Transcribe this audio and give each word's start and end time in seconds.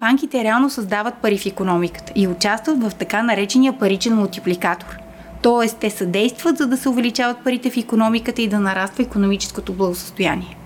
Банките 0.00 0.44
реално 0.44 0.70
създават 0.70 1.14
пари 1.14 1.38
в 1.38 1.46
економиката 1.46 2.12
и 2.16 2.28
участват 2.28 2.82
в 2.82 2.94
така 2.98 3.22
наречения 3.22 3.78
паричен 3.78 4.14
мултипликатор. 4.14 4.98
Тоест, 5.42 5.78
те 5.80 5.90
съдействат, 5.90 6.58
за 6.58 6.66
да 6.66 6.76
се 6.76 6.88
увеличават 6.88 7.44
парите 7.44 7.70
в 7.70 7.76
економиката 7.76 8.42
и 8.42 8.48
да 8.48 8.60
нараства 8.60 9.02
економическото 9.02 9.72
благосостояние. 9.72 10.56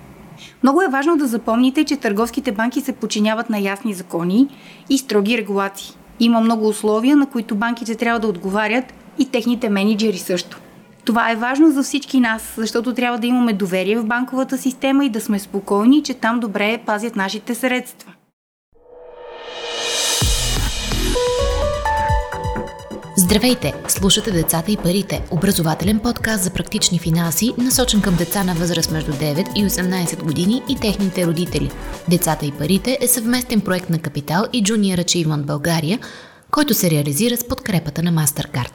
Много 0.62 0.82
е 0.82 0.88
важно 0.88 1.16
да 1.16 1.26
запомните, 1.26 1.84
че 1.84 1.96
търговските 1.96 2.52
банки 2.52 2.80
се 2.80 2.92
подчиняват 2.92 3.50
на 3.50 3.58
ясни 3.58 3.94
закони 3.94 4.48
и 4.90 4.98
строги 4.98 5.38
регулации. 5.38 5.94
Има 6.20 6.40
много 6.40 6.68
условия, 6.68 7.16
на 7.16 7.26
които 7.26 7.54
банките 7.54 7.94
трябва 7.94 8.20
да 8.20 8.28
отговарят 8.28 8.94
и 9.18 9.30
техните 9.30 9.68
менеджери 9.68 10.18
също. 10.18 10.60
Това 11.04 11.30
е 11.30 11.36
важно 11.36 11.70
за 11.70 11.82
всички 11.82 12.20
нас, 12.20 12.54
защото 12.56 12.94
трябва 12.94 13.18
да 13.18 13.26
имаме 13.26 13.52
доверие 13.52 13.98
в 13.98 14.06
банковата 14.06 14.58
система 14.58 15.04
и 15.04 15.10
да 15.10 15.20
сме 15.20 15.38
спокойни, 15.38 16.02
че 16.02 16.14
там 16.14 16.40
добре 16.40 16.78
пазят 16.86 17.16
нашите 17.16 17.54
средства. 17.54 18.13
Здравейте! 23.16 23.72
Слушате 23.88 24.30
Децата 24.30 24.72
и 24.72 24.76
парите, 24.76 25.24
образователен 25.30 26.00
подкаст 26.00 26.44
за 26.44 26.50
практични 26.50 26.98
финанси, 26.98 27.54
насочен 27.58 28.00
към 28.02 28.16
деца 28.16 28.44
на 28.44 28.54
възраст 28.54 28.90
между 28.90 29.12
9 29.12 29.54
и 29.56 29.64
18 29.64 30.22
години 30.22 30.62
и 30.68 30.76
техните 30.76 31.26
родители. 31.26 31.70
Децата 32.10 32.46
и 32.46 32.52
парите 32.52 32.98
е 33.00 33.06
съвместен 33.06 33.60
проект 33.60 33.90
на 33.90 33.98
Капитал 33.98 34.44
и 34.52 34.62
Junior 34.62 35.04
Achievement 35.04 35.44
България, 35.44 35.98
който 36.50 36.74
се 36.74 36.90
реализира 36.90 37.36
с 37.36 37.48
подкрепата 37.48 38.02
на 38.02 38.12
MasterCard. 38.12 38.72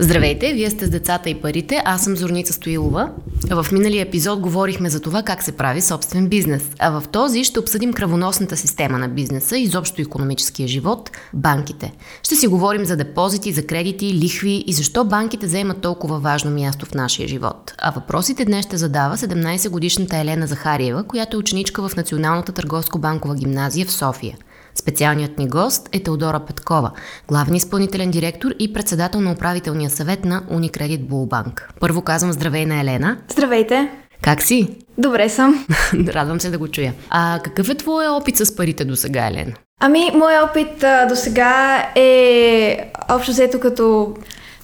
Здравейте, 0.00 0.52
вие 0.52 0.70
сте 0.70 0.86
с 0.86 0.90
децата 0.90 1.30
и 1.30 1.40
парите, 1.40 1.82
аз 1.84 2.04
съм 2.04 2.16
Зорница 2.16 2.52
Стоилова. 2.52 3.12
В 3.50 3.66
миналия 3.72 4.02
епизод 4.02 4.40
говорихме 4.40 4.90
за 4.90 5.00
това 5.00 5.22
как 5.22 5.42
се 5.42 5.52
прави 5.52 5.80
собствен 5.80 6.28
бизнес, 6.28 6.62
а 6.78 7.00
в 7.00 7.08
този 7.08 7.44
ще 7.44 7.58
обсъдим 7.58 7.92
кръвоносната 7.92 8.56
система 8.56 8.98
на 8.98 9.08
бизнеса, 9.08 9.56
изобщо 9.56 10.02
економическия 10.02 10.68
живот, 10.68 11.10
банките. 11.34 11.92
Ще 12.22 12.36
си 12.36 12.46
говорим 12.46 12.84
за 12.84 12.96
депозити, 12.96 13.52
за 13.52 13.66
кредити, 13.66 14.14
лихви 14.14 14.64
и 14.66 14.72
защо 14.72 15.04
банките 15.04 15.46
заемат 15.46 15.80
толкова 15.80 16.18
важно 16.18 16.50
място 16.50 16.86
в 16.86 16.94
нашия 16.94 17.28
живот. 17.28 17.74
А 17.78 17.90
въпросите 17.90 18.44
днес 18.44 18.66
ще 18.66 18.76
задава 18.76 19.16
17-годишната 19.16 20.16
Елена 20.16 20.46
Захариева, 20.46 21.04
която 21.04 21.36
е 21.36 21.40
ученичка 21.40 21.88
в 21.88 21.96
Националната 21.96 22.52
търговско-банкова 22.52 23.34
гимназия 23.34 23.86
в 23.86 23.92
София– 23.92 24.36
Специалният 24.78 25.38
ни 25.38 25.48
гост 25.48 25.88
е 25.92 26.02
Теодора 26.02 26.40
Петкова, 26.40 26.90
главен 27.28 27.54
изпълнителен 27.54 28.10
директор 28.10 28.50
и 28.58 28.72
председател 28.72 29.20
на 29.20 29.32
управителния 29.32 29.90
съвет 29.90 30.24
на 30.24 30.42
Unicredit 30.42 31.00
Bullbank. 31.00 31.62
Първо 31.80 32.02
казвам 32.02 32.32
здравей 32.32 32.66
на 32.66 32.80
Елена. 32.80 33.16
Здравейте! 33.28 33.90
Как 34.22 34.42
си? 34.42 34.68
Добре 34.98 35.28
съм. 35.28 35.66
Радвам 36.08 36.40
се 36.40 36.50
да 36.50 36.58
го 36.58 36.68
чуя. 36.68 36.94
А 37.10 37.40
какъв 37.44 37.68
е 37.68 37.74
твоя 37.74 38.12
опит 38.12 38.36
с 38.36 38.56
парите 38.56 38.84
до 38.84 38.96
сега, 38.96 39.26
Елена? 39.26 39.52
Ами, 39.80 40.10
моят 40.14 40.50
опит 40.50 40.84
до 41.08 41.16
сега 41.16 41.84
е 41.94 42.90
общо 43.10 43.32
взето 43.32 43.60
като 43.60 44.14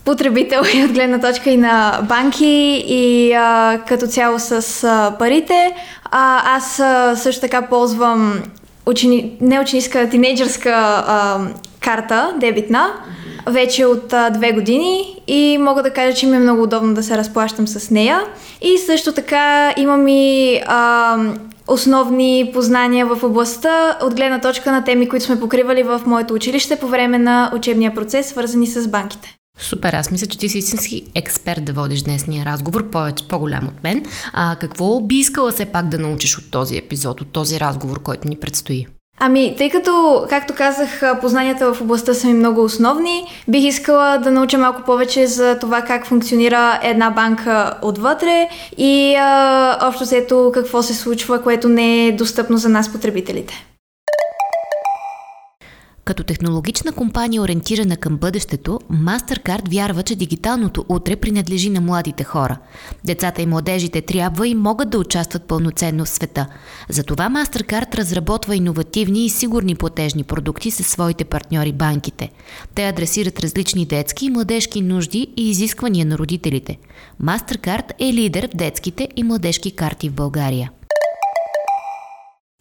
потребител 0.04 0.62
и 0.74 0.84
от 0.84 0.92
гледна 0.92 1.20
точка 1.20 1.50
и 1.50 1.56
на 1.56 2.00
банки 2.08 2.84
и 2.86 3.32
а, 3.32 3.80
като 3.88 4.06
цяло 4.06 4.38
с 4.38 4.84
а, 4.84 5.16
парите. 5.18 5.74
А, 6.04 6.56
аз 6.56 6.80
а, 6.80 7.16
също 7.16 7.40
така 7.40 7.62
ползвам 7.62 8.42
учени... 8.86 9.36
не 9.40 9.60
ученическа, 9.60 10.08
тинейджърска 10.10 10.70
а, 11.06 11.40
карта, 11.80 12.34
дебитна, 12.40 12.92
вече 13.46 13.86
от 13.86 14.12
а, 14.12 14.30
две 14.30 14.52
години 14.52 15.22
и 15.26 15.58
мога 15.60 15.82
да 15.82 15.90
кажа, 15.90 16.16
че 16.16 16.26
ми 16.26 16.36
е 16.36 16.40
много 16.40 16.62
удобно 16.62 16.94
да 16.94 17.02
се 17.02 17.18
разплащам 17.18 17.68
с 17.68 17.90
нея. 17.90 18.20
И 18.62 18.78
също 18.78 19.12
така 19.12 19.74
имам 19.76 20.08
и 20.08 20.60
а, 20.66 21.18
основни 21.68 22.50
познания 22.52 23.06
в 23.06 23.24
областта 23.24 23.98
от 24.02 24.14
гледна 24.14 24.40
точка 24.40 24.72
на 24.72 24.84
теми, 24.84 25.08
които 25.08 25.24
сме 25.24 25.40
покривали 25.40 25.82
в 25.82 26.00
моето 26.06 26.34
училище 26.34 26.76
по 26.76 26.86
време 26.86 27.18
на 27.18 27.52
учебния 27.56 27.94
процес, 27.94 28.26
свързани 28.26 28.66
с 28.66 28.88
банките. 28.88 29.36
Супер, 29.58 29.92
аз 29.92 30.10
мисля, 30.10 30.26
че 30.26 30.38
ти 30.38 30.48
си 30.48 30.58
истински 30.58 31.04
експерт 31.14 31.64
да 31.64 31.72
водиш 31.72 32.02
днесния 32.02 32.44
разговор, 32.44 32.90
повече, 32.90 33.28
по-голям 33.28 33.68
от 33.68 33.84
мен. 33.84 34.04
А 34.32 34.56
какво 34.56 35.00
би 35.00 35.14
искала 35.14 35.50
все 35.50 35.66
пак 35.66 35.88
да 35.88 35.98
научиш 35.98 36.38
от 36.38 36.50
този 36.50 36.76
епизод, 36.76 37.20
от 37.20 37.32
този 37.32 37.60
разговор, 37.60 38.02
който 38.02 38.28
ни 38.28 38.36
предстои? 38.36 38.86
Ами, 39.18 39.54
тъй 39.58 39.70
като, 39.70 40.26
както 40.28 40.54
казах, 40.54 41.02
познанията 41.20 41.74
в 41.74 41.80
областта 41.80 42.14
са 42.14 42.26
ми 42.26 42.34
много 42.34 42.64
основни, 42.64 43.24
бих 43.48 43.64
искала 43.64 44.18
да 44.18 44.30
науча 44.30 44.58
малко 44.58 44.82
повече 44.82 45.26
за 45.26 45.58
това 45.58 45.82
как 45.82 46.06
функционира 46.06 46.80
една 46.82 47.10
банка 47.10 47.74
отвътре 47.82 48.48
и 48.78 49.14
а, 49.14 49.78
общо 49.88 50.04
взето 50.04 50.50
какво 50.54 50.82
се 50.82 50.94
случва, 50.94 51.42
което 51.42 51.68
не 51.68 52.06
е 52.06 52.12
достъпно 52.12 52.56
за 52.56 52.68
нас 52.68 52.92
потребителите. 52.92 53.66
Като 56.04 56.24
технологична 56.24 56.92
компания, 56.92 57.42
ориентирана 57.42 57.96
към 57.96 58.16
бъдещето, 58.16 58.80
MasterCard 58.92 59.70
вярва, 59.70 60.02
че 60.02 60.16
дигиталното 60.16 60.84
утре 60.88 61.16
принадлежи 61.16 61.70
на 61.70 61.80
младите 61.80 62.24
хора. 62.24 62.58
Децата 63.04 63.42
и 63.42 63.46
младежите 63.46 64.00
трябва 64.02 64.48
и 64.48 64.54
могат 64.54 64.90
да 64.90 64.98
участват 64.98 65.44
пълноценно 65.44 66.04
в 66.04 66.08
света. 66.08 66.46
Затова 66.88 67.30
MasterCard 67.30 67.94
разработва 67.94 68.56
иновативни 68.56 69.24
и 69.24 69.30
сигурни 69.30 69.74
платежни 69.74 70.24
продукти 70.24 70.70
със 70.70 70.86
своите 70.86 71.24
партньори 71.24 71.72
банките. 71.72 72.30
Те 72.74 72.88
адресират 72.88 73.40
различни 73.40 73.86
детски 73.86 74.26
и 74.26 74.30
младежки 74.30 74.80
нужди 74.80 75.28
и 75.36 75.50
изисквания 75.50 76.06
на 76.06 76.18
родителите. 76.18 76.78
MasterCard 77.22 77.92
е 77.98 78.12
лидер 78.12 78.48
в 78.48 78.56
детските 78.56 79.08
и 79.16 79.22
младежки 79.22 79.70
карти 79.70 80.08
в 80.08 80.12
България. 80.12 80.70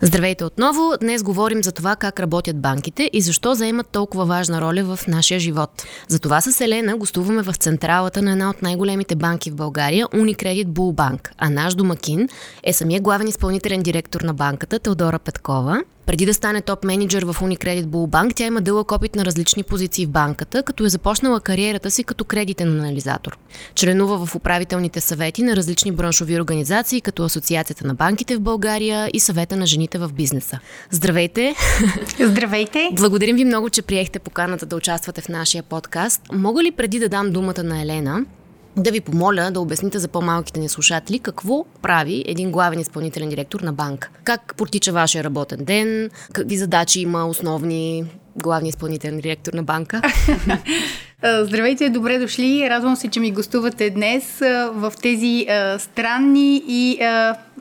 Здравейте 0.02 0.46
отново! 0.46 0.98
Днес 1.02 1.24
говорим 1.24 1.64
за 1.64 1.72
това 1.72 1.96
как 1.96 2.20
работят 2.20 2.62
банките 2.62 3.10
и 3.14 3.22
защо 3.22 3.54
заемат 3.54 3.88
толкова 3.88 4.26
важна 4.26 4.62
роля 4.62 4.96
в 4.96 5.08
нашия 5.08 5.40
живот. 5.40 5.84
За 6.08 6.20
това 6.20 6.42
с 6.42 6.62
Елена 6.62 6.98
гостуваме 6.98 7.42
в 7.42 7.54
централата 7.54 8.22
на 8.22 8.32
една 8.32 8.50
от 8.50 8.62
най-големите 8.62 9.16
банки 9.16 9.52
в 9.52 9.56
България, 9.56 10.08
Unicredit 10.08 10.66
Bullbank, 10.66 11.30
а 11.38 11.50
наш 11.50 11.76
домакин 11.76 12.30
е 12.64 12.74
самия 12.74 13.02
главен 13.02 13.28
изпълнителен 13.28 13.82
директор 13.84 14.22
на 14.22 14.34
банката 14.34 14.80
Теодора 14.80 15.20
Петкова. 15.20 15.84
Преди 16.06 16.26
да 16.26 16.34
стане 16.34 16.62
топ 16.62 16.84
менеджер 16.84 17.24
в 17.24 17.34
Unicredit 17.34 17.86
Bullbank, 17.86 18.36
тя 18.36 18.46
има 18.46 18.62
дълъг 18.62 18.92
опит 18.92 19.16
на 19.16 19.26
различни 19.26 19.64
позиции 19.64 20.06
в 20.06 20.10
банката, 20.10 20.64
като 20.64 20.86
е 20.86 20.90
започнала 20.90 21.40
кариерата 21.40 21.92
си 21.92 22.04
като 22.04 22.26
кредитен 22.26 22.80
анализатор. 22.80 23.38
Членува 23.76 24.26
в 24.26 24.36
управителните 24.36 25.02
съвети 25.02 25.44
на 25.44 25.56
различни 25.56 25.92
браншови 25.92 26.40
организации, 26.40 27.02
като 27.02 27.24
Асоциацията 27.24 27.88
на 27.88 27.96
банките 27.96 28.36
в 28.36 28.42
България 28.42 29.10
и 29.14 29.20
съвета 29.20 29.56
на 29.56 29.66
жените 29.66 29.98
в 29.98 30.10
бизнеса. 30.14 30.60
Здравейте! 30.92 31.56
Здравейте! 32.20 32.90
Благодарим 32.94 33.36
ви 33.36 33.46
много, 33.46 33.70
че 33.70 33.82
приехте 33.82 34.20
поканата 34.20 34.66
да 34.66 34.76
участвате 34.76 35.22
в 35.22 35.30
нашия 35.30 35.64
подкаст. 35.64 36.22
Мога 36.34 36.64
ли 36.64 36.72
преди 36.72 37.00
да 37.00 37.10
дам 37.10 37.32
думата 37.32 37.64
на 37.64 37.82
Елена, 37.82 38.26
да 38.78 38.92
ви 38.92 39.02
помоля 39.02 39.52
да 39.52 39.60
обясните 39.60 40.00
за 40.00 40.08
по-малките 40.08 40.60
ни 40.60 40.70
слушатели 40.70 41.20
какво 41.20 41.66
прави 41.82 42.24
един 42.28 42.52
главен 42.52 42.80
изпълнителен 42.80 43.30
директор 43.30 43.60
на 43.60 43.74
банка. 43.74 44.10
Как 44.24 44.54
протича 44.58 44.92
вашия 44.92 45.24
работен 45.24 45.66
ден, 45.66 46.10
какви 46.34 46.58
задачи 46.58 47.00
има 47.00 47.26
основни 47.26 48.04
главни 48.36 48.70
изпълнителен 48.70 49.20
директор 49.20 49.54
на 49.54 49.64
банка. 49.64 50.02
Здравейте, 51.24 51.90
добре 51.90 52.20
дошли. 52.20 52.70
Радвам 52.70 52.96
се, 52.96 53.08
че 53.08 53.20
ми 53.20 53.32
гостувате 53.32 53.90
днес 53.90 54.40
в 54.74 54.94
тези 55.02 55.48
странни 55.78 56.64
и 56.68 56.98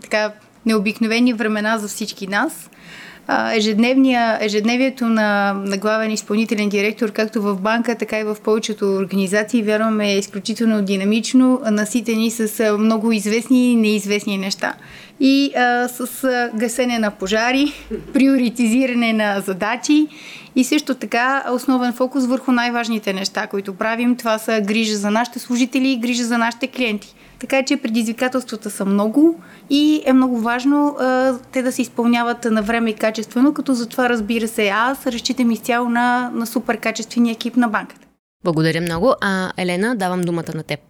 така 0.03 0.33
необикновени 0.67 1.33
времена 1.33 1.79
за 1.79 1.89
всички 1.89 2.27
нас 2.27 2.71
ежедневния, 3.55 4.39
ежедневието 4.41 5.07
на, 5.07 5.53
на 5.53 5.77
главен 5.77 6.11
изпълнителен 6.11 6.69
директор, 6.69 7.13
както 7.13 7.43
в 7.43 7.61
банка, 7.61 7.95
така 7.95 8.21
и 8.21 8.25
в 8.25 8.37
повечето 8.45 8.95
организации, 8.95 9.63
вярваме 9.63 10.13
е 10.13 10.19
изключително 10.19 10.83
динамично, 10.83 11.61
наситени 11.71 12.31
с 12.31 12.77
много 12.79 13.13
известни 13.13 13.73
и 13.73 13.77
неизвестни 13.77 14.39
неща. 14.39 14.75
И 15.21 15.53
а, 15.57 15.89
с 15.89 16.51
гасене 16.55 16.99
на 16.99 17.11
пожари, 17.11 17.73
приоритизиране 18.13 19.13
на 19.13 19.41
задачи 19.41 20.07
и 20.57 20.65
също 20.65 20.95
така 20.95 21.45
основен 21.53 21.93
фокус 21.93 22.27
върху 22.27 22.53
най-важните 22.53 23.13
неща, 23.13 23.47
които 23.47 23.75
правим. 23.75 24.17
Това 24.17 24.39
са 24.39 24.61
грижа 24.61 24.97
за 24.97 25.11
нашите 25.11 25.39
служители 25.39 25.89
и 25.89 25.97
грижа 25.97 26.25
за 26.25 26.39
нашите 26.39 26.67
клиенти. 26.67 27.15
Така 27.39 27.63
че 27.63 27.77
предизвикателствата 27.77 28.71
са 28.71 28.85
много 28.85 29.41
и 29.71 30.03
е 30.07 30.13
много 30.13 30.41
важно 30.41 30.97
а, 31.01 31.35
те 31.53 31.63
да 31.63 31.73
се 31.73 31.83
изпълняват 31.83 32.45
на 32.45 32.63
време 32.63 32.91
и 32.91 32.95
качествено, 32.95 33.55
като 33.55 33.75
затова 33.75 34.09
разбира 34.09 34.49
се 34.49 34.69
аз 34.69 35.07
разчитам 35.07 35.51
изцяло 35.51 35.89
на, 35.89 36.31
на 36.35 36.47
супер 36.47 36.77
качествения 36.77 37.33
екип 37.33 37.57
на 37.57 37.69
банката. 37.69 38.07
Благодаря 38.45 38.81
много. 38.81 39.15
А, 39.21 39.53
Елена, 39.57 39.97
давам 39.97 40.21
думата 40.21 40.53
на 40.55 40.63
теб. 40.63 40.81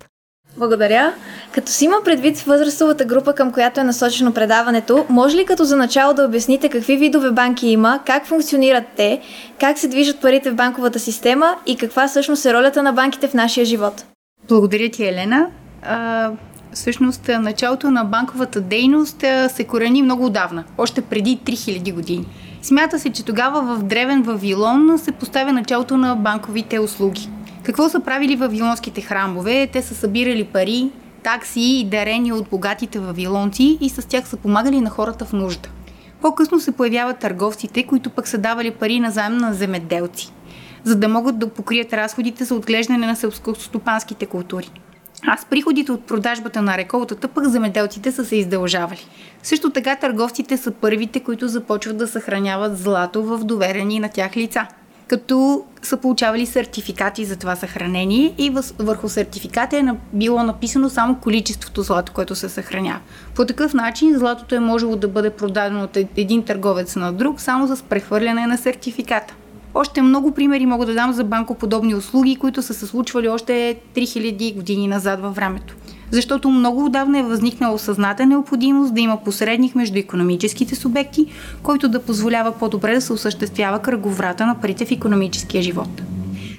Благодаря. 0.57 1.13
Като 1.53 1.73
си 1.73 1.85
има 1.85 1.97
предвид 2.05 2.39
възрастовата 2.39 3.05
група, 3.05 3.35
към 3.35 3.53
която 3.53 3.81
е 3.81 3.85
насочено 3.85 4.33
предаването, 4.33 5.07
може 5.09 5.37
ли 5.37 5.45
като 5.45 5.65
за 5.65 5.77
начало 5.77 6.15
да 6.15 6.25
обясните 6.25 6.69
какви 6.69 6.97
видове 6.97 7.31
банки 7.31 7.69
има, 7.69 8.01
как 8.07 8.27
функционират 8.27 8.85
те, 8.97 9.21
как 9.61 9.79
се 9.79 9.89
движат 9.89 10.21
парите 10.21 10.51
в 10.51 10.55
банковата 10.55 10.99
система 10.99 11.55
и 11.67 11.77
каква 11.77 12.09
всъщност 12.09 12.47
е 12.47 12.55
ролята 12.55 12.83
на 12.83 12.93
банките 12.93 13.29
в 13.29 13.35
нашия 13.35 13.67
живот? 13.67 14.05
Благодаря 14.49 14.91
ти, 14.91 15.05
Елена 15.05 15.47
а, 15.83 16.31
всъщност 16.73 17.29
началото 17.29 17.91
на 17.91 18.05
банковата 18.05 18.61
дейност 18.61 19.25
се 19.49 19.65
корени 19.65 20.03
много 20.03 20.25
отдавна, 20.25 20.65
още 20.79 21.01
преди 21.01 21.39
3000 21.45 21.95
години. 21.95 22.27
Смята 22.63 22.99
се, 22.99 23.11
че 23.11 23.25
тогава 23.25 23.77
в 23.77 23.83
древен 23.83 24.23
Вавилон 24.23 24.99
се 24.99 25.13
поставя 25.13 25.53
началото 25.53 25.97
на 25.97 26.17
банковите 26.17 26.79
услуги. 26.79 27.29
Какво 27.63 27.89
са 27.89 28.01
правили 28.01 28.37
вавилонските 28.37 29.01
храмове? 29.01 29.69
Те 29.73 29.83
са 29.83 29.95
събирали 29.95 30.45
пари, 30.45 30.91
такси 31.23 31.61
и 31.61 31.85
дарения 31.85 32.35
от 32.35 32.49
богатите 32.49 32.99
вавилонци 32.99 33.79
и 33.81 33.89
с 33.89 34.09
тях 34.09 34.29
са 34.29 34.37
помагали 34.37 34.81
на 34.81 34.91
хората 34.91 35.25
в 35.25 35.33
нужда. 35.33 35.69
По-късно 36.21 36.61
се 36.61 36.73
появяват 36.73 37.19
търговците, 37.19 37.87
които 37.87 38.11
пък 38.11 38.29
са 38.29 38.39
давали 38.39 38.71
пари 38.71 39.01
на 39.01 39.11
заем 39.11 39.37
на 39.37 39.55
земеделци, 39.55 40.33
за 40.85 40.97
да 40.97 41.09
могат 41.09 41.39
да 41.39 41.49
покрият 41.49 41.93
разходите 41.93 42.45
за 42.45 42.55
отглеждане 42.55 43.07
на 43.07 43.17
селскостопанските 43.17 44.27
култури. 44.27 44.71
А 45.27 45.37
с 45.37 45.45
приходите 45.45 45.93
от 45.93 46.05
продажбата 46.05 46.63
на 46.63 46.77
реколтата 46.79 47.29
пък 47.29 47.49
земеделците 47.49 48.13
са 48.13 48.25
се 48.25 48.37
издължавали. 48.37 49.07
Също 49.43 49.71
така 49.71 49.97
търговците 49.97 50.57
са 50.57 50.71
първите, 50.71 51.21
които 51.21 51.49
започват 51.49 51.97
да 51.97 52.09
съхраняват 52.09 52.79
злато 52.79 53.23
в 53.23 53.45
доверени 53.45 54.01
на 54.01 54.09
тях 54.09 54.37
лица– 54.37 54.67
като 55.09 55.65
са 55.83 55.97
получавали 55.97 56.47
сертификати 56.47 57.25
за 57.25 57.37
това 57.37 57.57
съхранение 57.57 58.35
и 58.39 58.53
върху 58.79 59.09
сертификата 59.09 59.77
е 59.77 59.83
било 60.13 60.43
написано 60.43 60.91
само 60.91 61.17
количеството 61.17 61.83
злато, 61.83 62.13
което 62.13 62.35
се 62.35 62.49
съхранява. 62.49 63.01
По 63.35 63.45
такъв 63.45 63.75
начин 63.75 64.19
златото 64.19 64.55
е 64.55 64.61
можело 64.61 64.97
да 64.97 65.09
бъде 65.09 65.31
продадено 65.31 65.83
от 65.83 65.97
един 65.97 66.43
търговец 66.45 66.97
на 66.97 67.13
друг 67.13 67.41
само 67.41 67.77
с 67.77 67.83
прехвърляне 67.83 68.47
на 68.47 68.59
сертификата. 68.59 69.35
Още 69.75 70.03
много 70.03 70.33
примери 70.33 70.67
мога 70.67 70.87
да 70.87 70.95
дам 70.95 71.13
за 71.13 71.25
банкоподобни 71.25 71.95
услуги, 71.95 72.37
които 72.37 72.63
са 72.63 72.75
се 72.75 72.87
случвали 72.87 73.29
още 73.29 73.77
3000 73.95 74.55
години 74.55 74.89
назад 74.89 75.21
във 75.21 75.35
времето 75.35 75.77
защото 76.13 76.51
много 76.51 76.85
отдавна 76.85 77.19
е 77.19 77.23
възникнала 77.23 77.75
осъзната 77.75 78.27
необходимост 78.27 78.95
да 78.95 79.01
има 79.01 79.17
посредник 79.17 79.75
между 79.75 79.99
економическите 79.99 80.75
субекти, 80.75 81.27
който 81.63 81.89
да 81.89 82.03
позволява 82.03 82.53
по-добре 82.53 82.95
да 82.95 83.01
се 83.01 83.13
осъществява 83.13 83.79
кръговрата 83.79 84.47
на 84.47 84.61
парите 84.61 84.87
в 84.87 84.91
економическия 84.91 85.63
живот. 85.63 86.03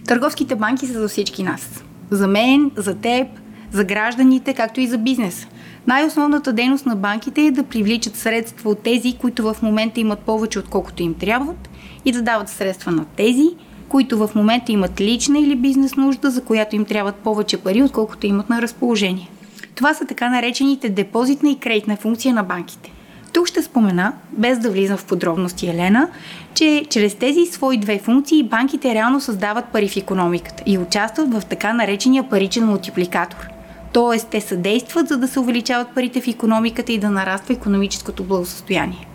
Търговските 0.08 0.56
банки 0.56 0.88
са 0.88 0.94
за 0.94 1.08
всички 1.08 1.44
нас. 1.44 1.84
За 2.12 2.28
мен, 2.28 2.72
за 2.78 2.96
теб, 2.96 3.28
за 3.72 3.84
гражданите, 3.84 4.54
както 4.54 4.82
и 4.82 4.88
за 4.88 4.98
бизнес. 4.98 5.48
Най-основната 5.88 6.54
дейност 6.54 6.86
на 6.86 6.96
банките 6.96 7.42
е 7.42 7.52
да 7.52 7.64
привличат 7.64 8.16
средства 8.16 8.70
от 8.70 8.80
тези, 8.80 9.18
които 9.22 9.44
в 9.44 9.58
момента 9.62 10.00
имат 10.00 10.20
повече 10.20 10.60
отколкото 10.60 11.04
им 11.04 11.14
трябват 11.14 11.70
и 12.06 12.12
да 12.12 12.22
дават 12.22 12.50
средства 12.50 12.92
на 12.92 13.06
тези, 13.06 13.50
които 13.90 14.18
в 14.18 14.30
момента 14.36 14.72
имат 14.72 15.02
лична 15.02 15.40
или 15.40 15.56
бизнес 15.56 15.96
нужда, 15.96 16.32
за 16.32 16.44
която 16.44 16.76
им 16.76 16.86
трябват 16.86 17.16
повече 17.16 17.58
пари, 17.58 17.84
отколкото 17.84 18.28
имат 18.28 18.50
на 18.50 18.62
разположение. 18.62 19.30
Това 19.76 19.94
са 19.94 20.06
така 20.06 20.30
наречените 20.30 20.90
депозитна 20.90 21.50
и 21.50 21.60
кредитна 21.60 21.98
функция 21.98 22.34
на 22.34 22.44
банките. 22.44 22.92
Тук 23.34 23.48
ще 23.48 23.62
спомена, 23.62 24.14
без 24.32 24.60
да 24.60 24.70
влизам 24.70 24.98
в 24.98 25.06
подробности 25.06 25.68
Елена, 25.68 26.10
че 26.54 26.86
чрез 26.90 27.16
тези 27.16 27.46
свои 27.46 27.78
две 27.78 28.00
функции 28.00 28.44
банките 28.44 28.94
реално 28.94 29.22
създават 29.22 29.66
пари 29.66 29.90
в 29.90 29.98
економиката 29.98 30.64
и 30.66 30.78
участват 30.78 31.34
в 31.34 31.46
така 31.50 31.74
наречения 31.74 32.30
паричен 32.30 32.66
мултипликатор. 32.66 33.48
Тоест, 33.94 34.28
те 34.28 34.42
съдействат, 34.42 35.08
за 35.08 35.18
да 35.18 35.28
се 35.28 35.40
увеличават 35.40 35.88
парите 35.96 36.22
в 36.22 36.28
економиката 36.28 36.92
и 36.92 36.98
да 36.98 37.10
нараства 37.10 37.54
економическото 37.54 38.24
благосостояние. 38.24 39.08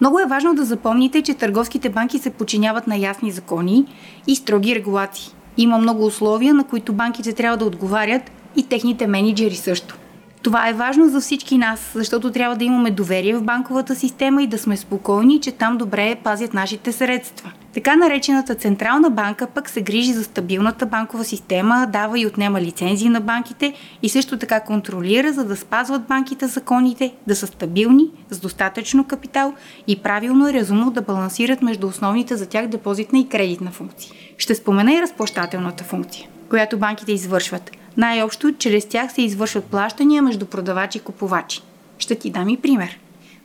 Много 0.00 0.20
е 0.20 0.26
важно 0.26 0.54
да 0.54 0.64
запомните, 0.64 1.22
че 1.22 1.34
търговските 1.34 1.88
банки 1.88 2.18
се 2.18 2.30
подчиняват 2.30 2.86
на 2.86 2.96
ясни 2.96 3.30
закони 3.30 3.84
и 4.26 4.36
строги 4.36 4.74
регулации. 4.74 5.34
Има 5.56 5.78
много 5.78 6.06
условия, 6.06 6.54
на 6.54 6.64
които 6.64 6.92
банките 6.92 7.32
трябва 7.32 7.56
да 7.56 7.64
отговарят 7.64 8.30
и 8.56 8.68
техните 8.68 9.06
менеджери 9.06 9.54
също. 9.54 9.98
Това 10.44 10.68
е 10.68 10.72
важно 10.72 11.08
за 11.08 11.20
всички 11.20 11.58
нас, 11.58 11.90
защото 11.94 12.30
трябва 12.30 12.56
да 12.56 12.64
имаме 12.64 12.90
доверие 12.90 13.34
в 13.34 13.42
банковата 13.42 13.94
система 13.94 14.42
и 14.42 14.46
да 14.46 14.58
сме 14.58 14.76
спокойни, 14.76 15.40
че 15.40 15.52
там 15.52 15.78
добре 15.78 16.16
пазят 16.24 16.54
нашите 16.54 16.92
средства. 16.92 17.52
Така 17.74 17.96
наречената 17.96 18.54
Централна 18.54 19.10
банка 19.10 19.46
пък 19.46 19.68
се 19.68 19.82
грижи 19.82 20.12
за 20.12 20.24
стабилната 20.24 20.86
банкова 20.86 21.24
система, 21.24 21.88
дава 21.92 22.20
и 22.20 22.26
отнема 22.26 22.60
лицензии 22.60 23.08
на 23.08 23.20
банките 23.20 23.74
и 24.02 24.08
също 24.08 24.38
така 24.38 24.60
контролира, 24.60 25.32
за 25.32 25.44
да 25.44 25.56
спазват 25.56 26.02
банките 26.02 26.46
законите, 26.46 27.14
да 27.26 27.36
са 27.36 27.46
стабилни, 27.46 28.10
с 28.30 28.40
достатъчно 28.40 29.04
капитал 29.04 29.54
и 29.86 30.02
правилно 30.02 30.48
и 30.48 30.52
разумно 30.52 30.90
да 30.90 31.02
балансират 31.02 31.62
между 31.62 31.86
основните 31.86 32.36
за 32.36 32.46
тях 32.46 32.66
депозитна 32.66 33.18
и 33.18 33.28
кредитна 33.28 33.70
функция. 33.70 34.12
Ще 34.38 34.54
спомена 34.54 34.94
и 34.94 35.02
разплащателната 35.02 35.84
функция, 35.84 36.28
която 36.50 36.78
банките 36.78 37.12
извършват– 37.12 37.70
най-общо, 37.96 38.54
чрез 38.58 38.88
тях 38.88 39.12
се 39.12 39.22
извършват 39.22 39.64
плащания 39.64 40.22
между 40.22 40.46
продавачи 40.46 40.98
и 40.98 41.00
купувачи. 41.00 41.62
Ще 41.98 42.14
ти 42.14 42.30
дам 42.30 42.48
и 42.48 42.56
пример. 42.56 42.98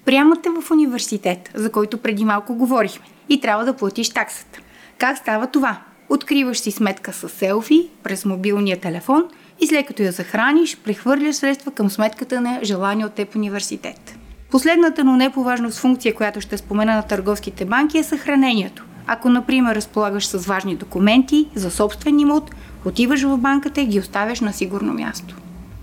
Приемате 0.06 0.50
в 0.50 0.72
университет, 0.72 1.52
за 1.54 1.72
който 1.72 1.98
преди 1.98 2.26
малко 2.26 2.56
говорихме, 2.56 3.06
и 3.30 3.42
трябва 3.42 3.66
да 3.66 3.76
платиш 3.76 4.10
таксата. 4.10 4.60
Как 4.98 5.18
става 5.18 5.48
това? 5.48 5.78
Откриваш 6.10 6.60
си 6.60 6.72
сметка 6.72 7.14
с 7.14 7.30
селфи 7.30 7.90
през 8.04 8.26
мобилния 8.26 8.80
телефон 8.80 9.24
и 9.60 9.68
след 9.68 9.88
като 9.88 10.04
я 10.04 10.12
захраниш, 10.12 10.78
прехвърляш 10.78 11.36
средства 11.36 11.72
към 11.72 11.90
сметката 11.90 12.42
на 12.42 12.60
желание 12.64 13.06
от 13.06 13.14
теб 13.14 13.36
университет. 13.36 14.16
Последната, 14.52 15.04
но 15.04 15.16
не 15.16 15.30
по 15.30 15.44
важност 15.44 15.80
функция, 15.80 16.16
която 16.16 16.42
ще 16.42 16.58
спомена 16.58 16.96
на 16.96 17.02
търговските 17.02 17.66
банки 17.66 17.98
е 17.98 18.04
съхранението. 18.04 18.86
Ако, 19.08 19.30
например, 19.30 19.76
разполагаш 19.76 20.26
с 20.28 20.46
важни 20.46 20.76
документи 20.76 21.48
за 21.56 21.72
собствен 21.72 22.20
имот, 22.20 22.52
Отиваш 22.86 23.24
в 23.24 23.38
банката 23.38 23.82
и 23.82 23.86
ги 23.86 24.00
оставяш 24.00 24.42
на 24.42 24.54
сигурно 24.54 24.94
място. 24.94 25.36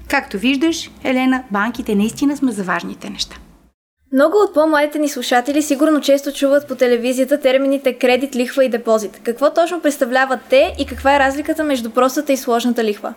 Както 0.09 0.39
виждаш, 0.39 0.91
Елена, 1.05 1.45
банките 1.51 1.95
наистина 1.95 2.37
сме 2.37 2.53
за 2.53 2.63
важните 2.63 3.11
неща. 3.11 3.37
Много 4.13 4.37
от 4.37 4.55
по-младите 4.55 4.99
ни 4.99 5.09
слушатели 5.09 5.63
сигурно 5.63 6.01
често 6.01 6.33
чуват 6.33 6.69
по 6.69 6.75
телевизията 6.75 7.41
термините 7.41 7.93
кредит, 7.93 8.37
лихва 8.37 8.65
и 8.65 8.69
депозит. 8.69 9.21
Какво 9.23 9.55
точно 9.55 9.81
представляват 9.81 10.41
те 10.51 10.75
и 10.79 10.87
каква 10.87 11.17
е 11.17 11.19
разликата 11.19 11.65
между 11.65 11.91
простата 11.91 12.33
и 12.33 12.37
сложната 12.37 12.85
лихва? 12.85 13.15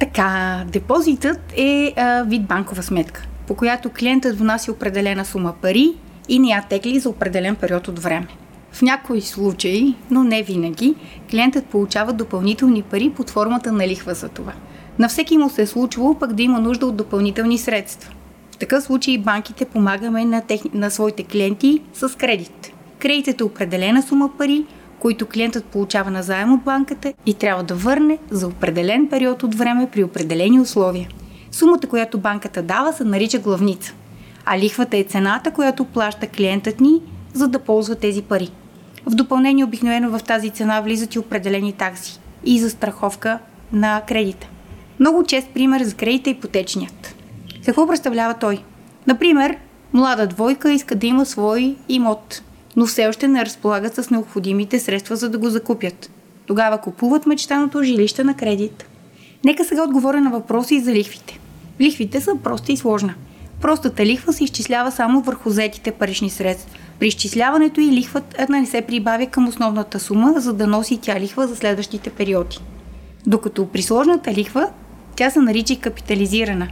Така, 0.00 0.62
депозитът 0.72 1.40
е 1.56 1.92
а, 1.96 2.22
вид 2.22 2.42
банкова 2.42 2.82
сметка, 2.82 3.26
по 3.46 3.54
която 3.54 3.90
клиентът 3.98 4.38
внася 4.38 4.72
определена 4.72 5.24
сума 5.24 5.54
пари 5.62 5.94
и 6.28 6.38
не 6.38 6.48
я 6.48 6.64
текли 6.70 6.98
за 6.98 7.08
определен 7.08 7.56
период 7.56 7.88
от 7.88 7.98
време. 7.98 8.26
В 8.72 8.82
някои 8.82 9.20
случаи, 9.20 9.94
но 10.10 10.24
не 10.24 10.42
винаги, 10.42 10.94
клиентът 11.30 11.66
получава 11.66 12.12
допълнителни 12.12 12.82
пари 12.82 13.12
под 13.16 13.30
формата 13.30 13.72
на 13.72 13.88
лихва 13.88 14.14
за 14.14 14.28
това. 14.28 14.52
На 14.98 15.08
всеки 15.08 15.38
му 15.38 15.50
се 15.50 15.62
е 15.62 15.66
случвало 15.66 16.14
пък 16.14 16.32
да 16.32 16.42
има 16.42 16.60
нужда 16.60 16.86
от 16.86 16.96
допълнителни 16.96 17.58
средства. 17.58 18.12
В 18.50 18.56
такъв 18.56 18.84
случай 18.84 19.18
банките 19.18 19.64
помагаме 19.64 20.24
на, 20.24 20.40
тех... 20.40 20.60
на 20.74 20.90
своите 20.90 21.22
клиенти 21.22 21.80
с 21.94 22.16
кредит. 22.18 22.72
Кредитът 22.98 23.40
е 23.40 23.44
определена 23.44 24.02
сума 24.02 24.30
пари, 24.38 24.64
които 24.98 25.26
клиентът 25.26 25.64
получава 25.64 26.10
на 26.10 26.22
заем 26.22 26.52
от 26.52 26.60
банката 26.60 27.12
и 27.26 27.34
трябва 27.34 27.62
да 27.62 27.74
върне 27.74 28.18
за 28.30 28.46
определен 28.46 29.08
период 29.08 29.42
от 29.42 29.54
време 29.54 29.88
при 29.92 30.04
определени 30.04 30.60
условия. 30.60 31.08
Сумата, 31.50 31.88
която 31.90 32.18
банката 32.18 32.62
дава, 32.62 32.92
се 32.92 33.04
нарича 33.04 33.38
главница, 33.38 33.94
а 34.44 34.58
лихвата 34.58 34.96
е 34.96 35.04
цената, 35.04 35.50
която 35.50 35.84
плаща 35.84 36.26
клиентът 36.26 36.80
ни, 36.80 37.00
за 37.34 37.48
да 37.48 37.58
ползва 37.58 37.94
тези 37.94 38.22
пари. 38.22 38.50
В 39.06 39.14
допълнение 39.14 39.64
обикновено 39.64 40.10
в 40.10 40.22
тази 40.22 40.50
цена 40.50 40.80
влизат 40.80 41.14
и 41.14 41.18
определени 41.18 41.72
такси 41.72 42.20
и 42.44 42.58
за 42.58 42.70
страховка 42.70 43.38
на 43.72 44.02
кредита. 44.08 44.48
Много 45.00 45.24
чест 45.24 45.48
пример 45.54 45.82
за 45.82 45.94
кредита 45.94 46.30
е 46.30 46.32
ипотечният. 46.32 47.14
Какво 47.64 47.86
представлява 47.86 48.34
той? 48.34 48.62
Например, 49.06 49.56
млада 49.92 50.26
двойка 50.26 50.72
иска 50.72 50.94
да 50.94 51.06
има 51.06 51.26
свой 51.26 51.76
имот, 51.88 52.42
но 52.76 52.86
все 52.86 53.06
още 53.06 53.28
не 53.28 53.44
разполагат 53.44 53.94
с 53.94 54.10
необходимите 54.10 54.80
средства 54.80 55.16
за 55.16 55.28
да 55.28 55.38
го 55.38 55.50
закупят. 55.50 56.10
Тогава 56.46 56.78
купуват 56.78 57.26
мечтаното 57.26 57.82
жилище 57.82 58.24
на 58.24 58.34
кредит. 58.34 58.84
Нека 59.44 59.64
сега 59.64 59.84
отговоря 59.84 60.20
на 60.20 60.30
въпроси 60.30 60.80
за 60.80 60.92
лихвите. 60.92 61.40
Лихвите 61.80 62.20
са 62.20 62.36
проста 62.44 62.72
и 62.72 62.76
сложна. 62.76 63.14
Простата 63.60 64.06
лихва 64.06 64.32
се 64.32 64.44
изчислява 64.44 64.90
само 64.90 65.20
върху 65.20 65.48
взетите 65.48 65.90
парични 65.90 66.30
средства– 66.30 66.78
при 67.00 67.06
изчисляването 67.06 67.80
и 67.80 67.92
лихвата 67.92 68.46
не 68.48 68.66
се 68.66 68.82
прибавя 68.82 69.26
към 69.26 69.48
основната 69.48 70.00
сума, 70.00 70.34
за 70.36 70.52
да 70.52 70.66
носи 70.66 70.98
тя 71.02 71.20
лихва 71.20 71.46
за 71.46 71.56
следващите 71.56 72.10
периоди. 72.10 72.58
Докато 73.26 73.66
при 73.66 73.82
сложната 73.82 74.32
лихва 74.32 74.68
тя 75.16 75.30
се 75.30 75.40
нарича 75.40 75.76
капитализирана. 75.76 76.68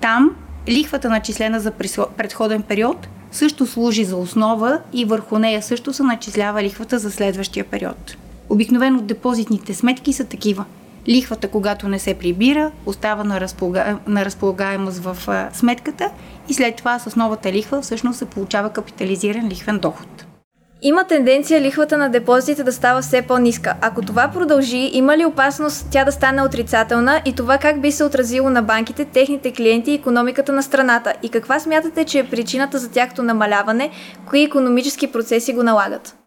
Там 0.00 0.30
лихвата 0.68 1.08
начислена 1.08 1.60
за 1.60 1.70
предходен 2.16 2.62
период 2.62 3.08
също 3.32 3.66
служи 3.66 4.04
за 4.04 4.16
основа 4.16 4.80
и 4.92 5.04
върху 5.04 5.38
нея 5.38 5.62
също 5.62 5.92
се 5.92 6.02
начислява 6.02 6.62
лихвата 6.62 6.98
за 6.98 7.10
следващия 7.10 7.64
период. 7.64 8.16
Обикновено 8.48 9.02
депозитните 9.02 9.74
сметки 9.74 10.12
са 10.12 10.24
такива. 10.24 10.64
Лихвата, 11.08 11.48
когато 11.48 11.88
не 11.88 11.98
се 11.98 12.14
прибира, 12.14 12.70
остава 12.86 13.24
на, 13.24 13.40
разполага... 13.40 13.98
на 14.06 14.24
разполагаемост 14.24 14.98
в 14.98 15.16
а, 15.28 15.48
сметката 15.52 16.10
и 16.48 16.54
след 16.54 16.76
това 16.76 16.98
с 16.98 17.16
новата 17.16 17.52
лихва 17.52 17.82
всъщност 17.82 18.18
се 18.18 18.24
получава 18.24 18.70
капитализиран 18.70 19.48
лихвен 19.48 19.78
доход. 19.78 20.24
Има 20.82 21.04
тенденция 21.04 21.60
лихвата 21.60 21.98
на 21.98 22.10
депозитите 22.10 22.64
да 22.64 22.72
става 22.72 23.02
все 23.02 23.22
по-ниска. 23.22 23.74
Ако 23.80 24.02
това 24.02 24.28
продължи, 24.28 24.90
има 24.92 25.16
ли 25.16 25.24
опасност 25.24 25.86
тя 25.90 26.04
да 26.04 26.12
стане 26.12 26.42
отрицателна 26.42 27.22
и 27.24 27.32
това 27.32 27.58
как 27.58 27.80
би 27.80 27.92
се 27.92 28.04
отразило 28.04 28.50
на 28.50 28.62
банките, 28.62 29.04
техните 29.04 29.52
клиенти 29.52 29.90
и 29.90 29.94
економиката 29.94 30.52
на 30.52 30.62
страната? 30.62 31.14
И 31.22 31.28
каква 31.28 31.60
смятате, 31.60 32.04
че 32.04 32.18
е 32.18 32.28
причината 32.28 32.78
за 32.78 32.90
тяхто 32.90 33.22
намаляване? 33.22 33.90
Кои 34.26 34.42
економически 34.42 35.12
процеси 35.12 35.52
го 35.52 35.62
налагат? 35.62 36.17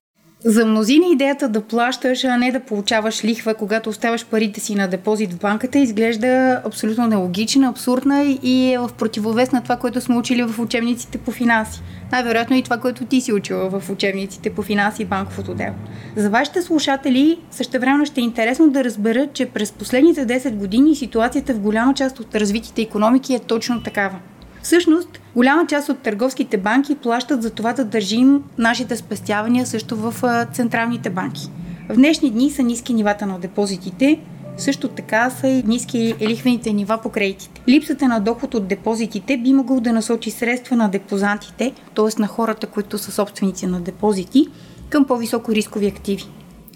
За 0.45 0.65
мнозина 0.65 1.05
идеята 1.13 1.49
да 1.49 1.61
плащаш, 1.61 2.23
а 2.23 2.37
не 2.37 2.51
да 2.51 2.59
получаваш 2.59 3.25
лихва, 3.25 3.53
когато 3.53 3.89
оставаш 3.89 4.25
парите 4.25 4.59
си 4.59 4.75
на 4.75 4.87
депозит 4.87 5.33
в 5.33 5.39
банката, 5.39 5.79
изглежда 5.79 6.61
абсолютно 6.65 7.07
нелогична, 7.07 7.69
абсурдна 7.69 8.23
и 8.43 8.73
е 8.73 8.77
в 8.77 8.89
противовес 8.97 9.51
на 9.51 9.63
това, 9.63 9.77
което 9.77 10.01
сме 10.01 10.17
учили 10.17 10.43
в 10.43 10.59
учебниците 10.59 11.17
по 11.17 11.31
финанси. 11.31 11.81
Най-вероятно 12.11 12.55
и 12.55 12.63
това, 12.63 12.77
което 12.77 13.05
ти 13.05 13.21
си 13.21 13.33
учила 13.33 13.69
в 13.69 13.89
учебниците 13.89 14.49
по 14.49 14.61
финанси 14.61 15.01
и 15.01 15.05
банковото 15.05 15.53
дело. 15.53 15.75
За 16.15 16.29
вашите 16.29 16.61
слушатели 16.61 17.39
същевременно 17.51 18.05
ще 18.05 18.21
е 18.21 18.23
интересно 18.23 18.69
да 18.69 18.83
разберат, 18.83 19.33
че 19.33 19.45
през 19.45 19.71
последните 19.71 20.27
10 20.27 20.55
години 20.55 20.95
ситуацията 20.95 21.53
в 21.53 21.59
голяма 21.59 21.93
част 21.93 22.19
от 22.19 22.35
развитите 22.35 22.81
економики 22.81 23.33
е 23.33 23.39
точно 23.39 23.83
такава. 23.83 24.19
Всъщност, 24.63 25.21
голяма 25.35 25.67
част 25.67 25.89
от 25.89 25.99
търговските 25.99 26.57
банки 26.57 26.95
плащат 26.95 27.43
за 27.43 27.49
това 27.49 27.73
да 27.73 27.85
държим 27.85 28.43
нашите 28.57 28.95
спестявания 28.97 29.65
също 29.65 29.95
в 29.95 30.13
централните 30.53 31.09
банки. 31.09 31.49
В 31.89 31.95
днешни 31.95 32.31
дни 32.31 32.51
са 32.51 32.63
ниски 32.63 32.93
нивата 32.93 33.25
на 33.25 33.39
депозитите, 33.39 34.19
също 34.57 34.87
така 34.87 35.29
са 35.29 35.47
и 35.47 35.63
ниски 35.63 36.15
лихвените 36.21 36.73
нива 36.73 36.99
по 37.03 37.09
кредитите. 37.09 37.61
Липсата 37.67 38.07
на 38.07 38.19
доход 38.19 38.53
от 38.53 38.67
депозитите 38.67 39.37
би 39.37 39.53
могъл 39.53 39.79
да 39.79 39.93
насочи 39.93 40.31
средства 40.31 40.75
на 40.75 40.89
депозантите, 40.89 41.73
т.е. 41.95 42.21
на 42.21 42.27
хората, 42.27 42.67
които 42.67 42.97
са 42.97 43.11
собственици 43.11 43.67
на 43.67 43.81
депозити, 43.81 44.47
към 44.89 45.05
по-високо 45.05 45.51
рискови 45.51 45.87
активи. 45.87 46.25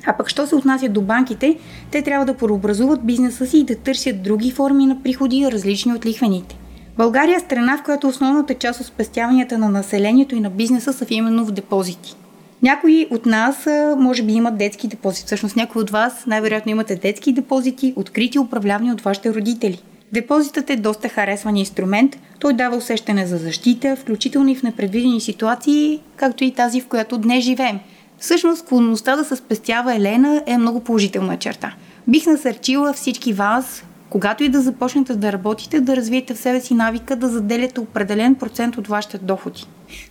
А 0.08 0.18
пък, 0.18 0.30
що 0.30 0.48
се 0.48 0.56
отнася 0.56 0.89
до 0.89 1.01
банките, 1.01 1.58
те 1.92 2.01
трябва 2.01 2.25
да 2.25 2.38
преобразуват 2.38 3.06
бизнеса 3.06 3.46
си 3.46 3.58
и 3.58 3.63
да 3.63 3.75
търсят 3.75 4.24
други 4.24 4.51
форми 4.51 4.86
на 4.86 5.04
приходи, 5.04 5.51
различни 5.51 5.94
от 5.94 6.06
лихвените. 6.06 6.58
България 6.97 7.37
е 7.37 7.39
страна, 7.39 7.77
в 7.77 7.83
която 7.83 8.07
основната 8.07 8.53
част 8.53 8.79
от 8.79 8.87
спестяванията 8.87 9.57
на 9.57 9.69
населението 9.69 10.35
и 10.35 10.39
на 10.39 10.49
бизнеса 10.49 10.93
са 10.93 11.05
именно 11.09 11.45
в 11.45 11.51
депозити. 11.51 12.15
Някои 12.61 13.07
от 13.11 13.25
нас 13.25 13.67
може 13.97 14.23
би 14.23 14.33
имат 14.33 14.57
детски 14.57 14.87
депозити. 14.87 15.25
Всъщност 15.25 15.55
някои 15.55 15.81
от 15.81 15.89
вас 15.89 16.25
най-вероятно 16.27 16.71
имате 16.71 16.95
детски 16.95 17.33
депозити, 17.33 17.93
открити 17.95 18.39
управлявани 18.39 18.91
от 18.91 19.01
вашите 19.01 19.33
родители. 19.33 19.83
Депозитът 20.13 20.69
е 20.69 20.75
доста 20.75 21.09
харесван 21.09 21.57
инструмент. 21.57 22.17
Той 22.39 22.53
дава 22.53 22.77
усещане 22.77 23.27
за 23.27 23.37
защита, 23.37 23.95
включително 23.95 24.49
и 24.49 24.55
в 24.55 24.63
непредвидени 24.63 25.21
ситуации, 25.21 25.99
както 26.15 26.43
и 26.43 26.51
тази, 26.51 26.81
в 26.81 26.87
която 26.87 27.17
днес 27.17 27.43
живеем. 27.43 27.79
Всъщност, 28.17 28.61
склонността 28.61 29.15
да 29.15 29.23
се 29.23 29.35
спестява 29.35 29.95
Елена 29.95 30.43
е 30.45 30.57
много 30.57 30.79
положителна 30.79 31.37
черта. 31.37 31.73
Бих 32.07 32.25
насърчила 32.25 32.93
всички 32.93 33.33
вас, 33.33 33.83
когато 34.09 34.43
и 34.43 34.50
да 34.50 34.62
започнете 34.62 35.15
да 35.15 35.31
работите, 35.31 35.81
да 35.81 35.95
развиете 35.95 36.33
в 36.33 36.38
себе 36.38 36.62
си 36.62 36.74
навика 36.74 37.15
да 37.15 37.27
заделяте 37.27 37.79
определен 37.79 38.35
процент 38.35 38.77
от 38.77 38.88
вашите 38.88 39.17
доходи. 39.17 39.65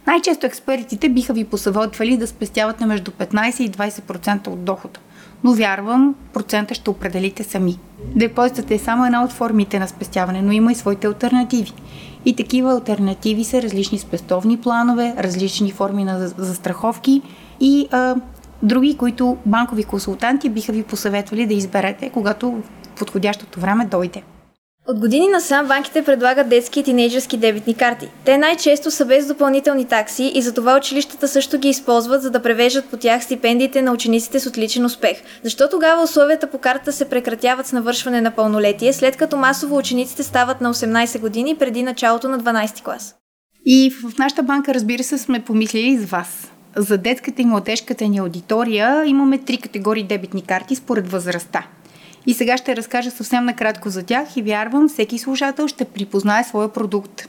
Най-често 0.06 0.46
експертите 0.46 1.08
биха 1.08 1.32
ви 1.32 1.44
посъветвали 1.44 2.16
да 2.16 2.26
спестявате 2.26 2.86
между 2.86 3.10
15 3.10 3.60
и 3.60 3.70
20% 3.70 4.48
от 4.48 4.64
дохода. 4.64 5.00
Но 5.44 5.54
вярвам, 5.54 6.14
процента 6.32 6.74
ще 6.74 6.90
определите 6.90 7.44
сами. 7.44 7.78
Депозитът 8.16 8.70
е 8.70 8.78
само 8.78 9.06
една 9.06 9.24
от 9.24 9.32
формите 9.32 9.78
на 9.78 9.88
спестяване, 9.88 10.42
но 10.42 10.52
има 10.52 10.72
и 10.72 10.74
своите 10.74 11.06
альтернативи. 11.06 11.72
И 12.24 12.36
такива 12.36 12.72
альтернативи 12.72 13.44
са 13.44 13.62
различни 13.62 13.98
спестовни 13.98 14.60
планове, 14.60 15.14
различни 15.18 15.72
форми 15.72 16.04
на 16.04 16.28
застраховки 16.28 17.22
и 17.60 17.88
а, 17.90 18.16
други, 18.62 18.96
които 18.96 19.36
банкови 19.46 19.84
консултанти 19.84 20.48
биха 20.48 20.72
ви 20.72 20.82
посъветвали 20.82 21.46
да 21.46 21.54
изберете, 21.54 22.10
когато 22.10 22.62
подходящото 22.96 23.60
време 23.60 23.84
дойде. 23.84 24.22
От 24.88 25.00
години 25.00 25.28
насам 25.28 25.66
банките 25.66 26.04
предлагат 26.04 26.48
детски 26.48 26.80
и 26.80 26.82
тинейджерски 26.82 27.36
дебитни 27.36 27.74
карти. 27.74 28.08
Те 28.24 28.38
най-често 28.38 28.90
са 28.90 29.04
без 29.04 29.26
допълнителни 29.26 29.84
такси 29.84 30.32
и 30.34 30.42
затова 30.42 30.76
училищата 30.76 31.28
също 31.28 31.58
ги 31.58 31.68
използват, 31.68 32.22
за 32.22 32.30
да 32.30 32.42
превеждат 32.42 32.84
по 32.84 32.96
тях 32.96 33.24
стипендиите 33.24 33.82
на 33.82 33.92
учениците 33.92 34.40
с 34.40 34.46
отличен 34.46 34.84
успех. 34.84 35.22
Защо 35.42 35.68
тогава 35.70 36.02
условията 36.02 36.50
по 36.50 36.58
картата 36.58 36.92
се 36.92 37.08
прекратяват 37.08 37.66
с 37.66 37.72
навършване 37.72 38.20
на 38.20 38.30
пълнолетие, 38.30 38.92
след 38.92 39.16
като 39.16 39.36
масово 39.36 39.76
учениците 39.76 40.22
стават 40.22 40.60
на 40.60 40.74
18 40.74 41.20
години 41.20 41.56
преди 41.56 41.82
началото 41.82 42.28
на 42.28 42.40
12 42.40 42.82
клас? 42.82 43.14
И 43.66 43.90
в 43.90 44.18
нашата 44.18 44.42
банка, 44.42 44.74
разбира 44.74 45.04
се, 45.04 45.18
сме 45.18 45.40
помислили 45.40 45.96
с 45.96 46.04
вас. 46.04 46.50
За 46.76 46.98
детската 46.98 47.42
и 47.42 47.44
младежката 47.44 48.08
ни 48.08 48.18
аудитория 48.18 49.04
имаме 49.06 49.38
три 49.38 49.56
категории 49.56 50.02
дебитни 50.02 50.42
карти 50.42 50.74
според 50.76 51.10
възрастта. 51.10 51.66
И 52.26 52.35
сега 52.35 52.57
ще 52.57 52.76
разкажа 52.76 53.11
съвсем 53.11 53.45
накратко 53.45 53.88
за 53.88 54.02
тях 54.02 54.37
и 54.37 54.43
вярвам 54.43 54.88
всеки 54.88 55.19
слушател 55.19 55.69
ще 55.69 55.85
припознае 55.85 56.45
своя 56.45 56.69
продукт. 56.69 57.28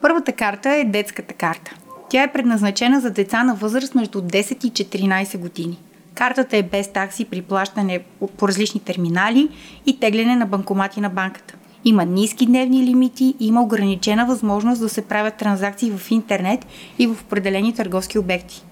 Първата 0.00 0.32
карта 0.32 0.70
е 0.70 0.84
детската 0.84 1.34
карта. 1.34 1.74
Тя 2.08 2.22
е 2.22 2.32
предназначена 2.32 3.00
за 3.00 3.10
деца 3.10 3.44
на 3.44 3.54
възраст 3.54 3.94
между 3.94 4.20
10 4.20 4.64
и 4.64 4.70
14 4.70 5.38
години. 5.38 5.78
Картата 6.14 6.56
е 6.56 6.62
без 6.62 6.92
такси 6.92 7.24
при 7.24 7.42
плащане 7.42 8.00
по 8.36 8.48
различни 8.48 8.80
терминали 8.80 9.48
и 9.86 10.00
тегляне 10.00 10.36
на 10.36 10.46
банкомати 10.46 11.00
на 11.00 11.08
банката. 11.08 11.54
Има 11.84 12.04
ниски 12.04 12.46
дневни 12.46 12.86
лимити 12.86 13.34
и 13.40 13.46
има 13.46 13.62
ограничена 13.62 14.26
възможност 14.26 14.80
да 14.80 14.88
се 14.88 15.02
правят 15.02 15.34
транзакции 15.34 15.90
в 15.90 16.10
интернет 16.10 16.66
и 16.98 17.06
в 17.06 17.16
определени 17.22 17.74
търговски 17.74 18.18
обекти. 18.18 18.64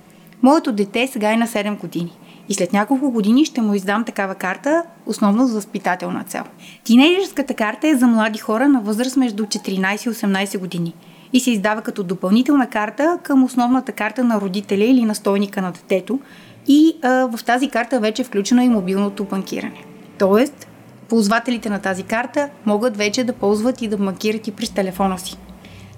Моето 0.42 0.72
дете 0.72 1.06
сега 1.06 1.32
е 1.32 1.36
на 1.36 1.46
7 1.46 1.78
години– 1.78 2.12
и 2.48 2.54
след 2.54 2.72
няколко 2.72 3.10
години 3.10 3.44
ще 3.44 3.60
му 3.60 3.74
издам 3.74 4.04
такава 4.04 4.34
карта, 4.34 4.82
основно 5.06 5.46
за 5.46 5.54
възпитателна 5.54 6.24
цел. 6.24 6.42
Тинейджерската 6.84 7.54
карта 7.54 7.88
е 7.88 7.96
за 7.96 8.06
млади 8.06 8.38
хора 8.38 8.68
на 8.68 8.80
възраст 8.80 9.16
между 9.16 9.44
14 9.44 10.10
и 10.10 10.14
18 10.14 10.58
години 10.58 10.94
и 11.32 11.40
се 11.40 11.50
издава 11.50 11.82
като 11.82 12.02
допълнителна 12.02 12.66
карта 12.66 13.18
към 13.22 13.44
основната 13.44 13.92
карта 13.92 14.24
на 14.24 14.40
родителя 14.40 14.84
или 14.84 15.04
настойника 15.04 15.62
на 15.62 15.72
детето 15.72 16.20
и 16.66 16.96
а, 17.02 17.08
в 17.08 17.44
тази 17.44 17.68
карта 17.68 18.00
вече 18.00 18.22
е 18.22 18.24
включено 18.24 18.62
и 18.62 18.68
мобилното 18.68 19.24
банкиране. 19.24 19.84
Тоест, 20.18 20.68
ползвателите 21.08 21.70
на 21.70 21.78
тази 21.78 22.02
карта 22.02 22.48
могат 22.66 22.96
вече 22.96 23.24
да 23.24 23.32
ползват 23.32 23.82
и 23.82 23.88
да 23.88 23.96
банкират 23.96 24.48
и 24.48 24.52
през 24.52 24.70
телефона 24.70 25.18
си. 25.18 25.38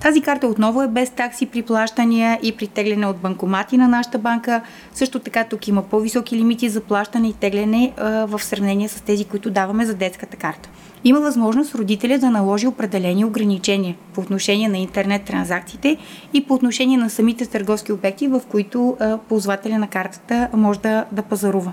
Тази 0.00 0.20
карта 0.20 0.46
отново 0.46 0.82
е 0.82 0.88
без 0.88 1.10
такси 1.10 1.46
при 1.46 1.62
плащания 1.62 2.38
и 2.42 2.56
при 2.56 2.66
тегляне 2.66 3.06
от 3.06 3.16
банкомати 3.16 3.76
на 3.76 3.88
нашата 3.88 4.18
банка. 4.18 4.60
Също 4.92 5.18
така 5.18 5.44
тук 5.44 5.68
има 5.68 5.82
по-високи 5.82 6.36
лимити 6.36 6.68
за 6.68 6.80
плащане 6.80 7.28
и 7.28 7.32
тегляне 7.32 7.92
а, 7.96 8.26
в 8.26 8.42
сравнение 8.42 8.88
с 8.88 9.00
тези, 9.00 9.24
които 9.24 9.50
даваме 9.50 9.86
за 9.86 9.94
детската 9.94 10.36
карта. 10.36 10.70
Има 11.04 11.20
възможност 11.20 11.74
родителя 11.74 12.18
да 12.18 12.30
наложи 12.30 12.66
определени 12.66 13.24
ограничения 13.24 13.96
по 14.14 14.20
отношение 14.20 14.68
на 14.68 14.78
интернет 14.78 15.24
транзакциите 15.24 15.96
и 16.32 16.44
по 16.46 16.54
отношение 16.54 16.98
на 16.98 17.10
самите 17.10 17.46
търговски 17.46 17.92
обекти, 17.92 18.28
в 18.28 18.40
които 18.50 18.96
а, 19.00 19.18
ползвателя 19.18 19.78
на 19.78 19.88
картата 19.88 20.48
може 20.52 20.80
да, 20.80 21.04
да 21.12 21.22
пазарува. 21.22 21.72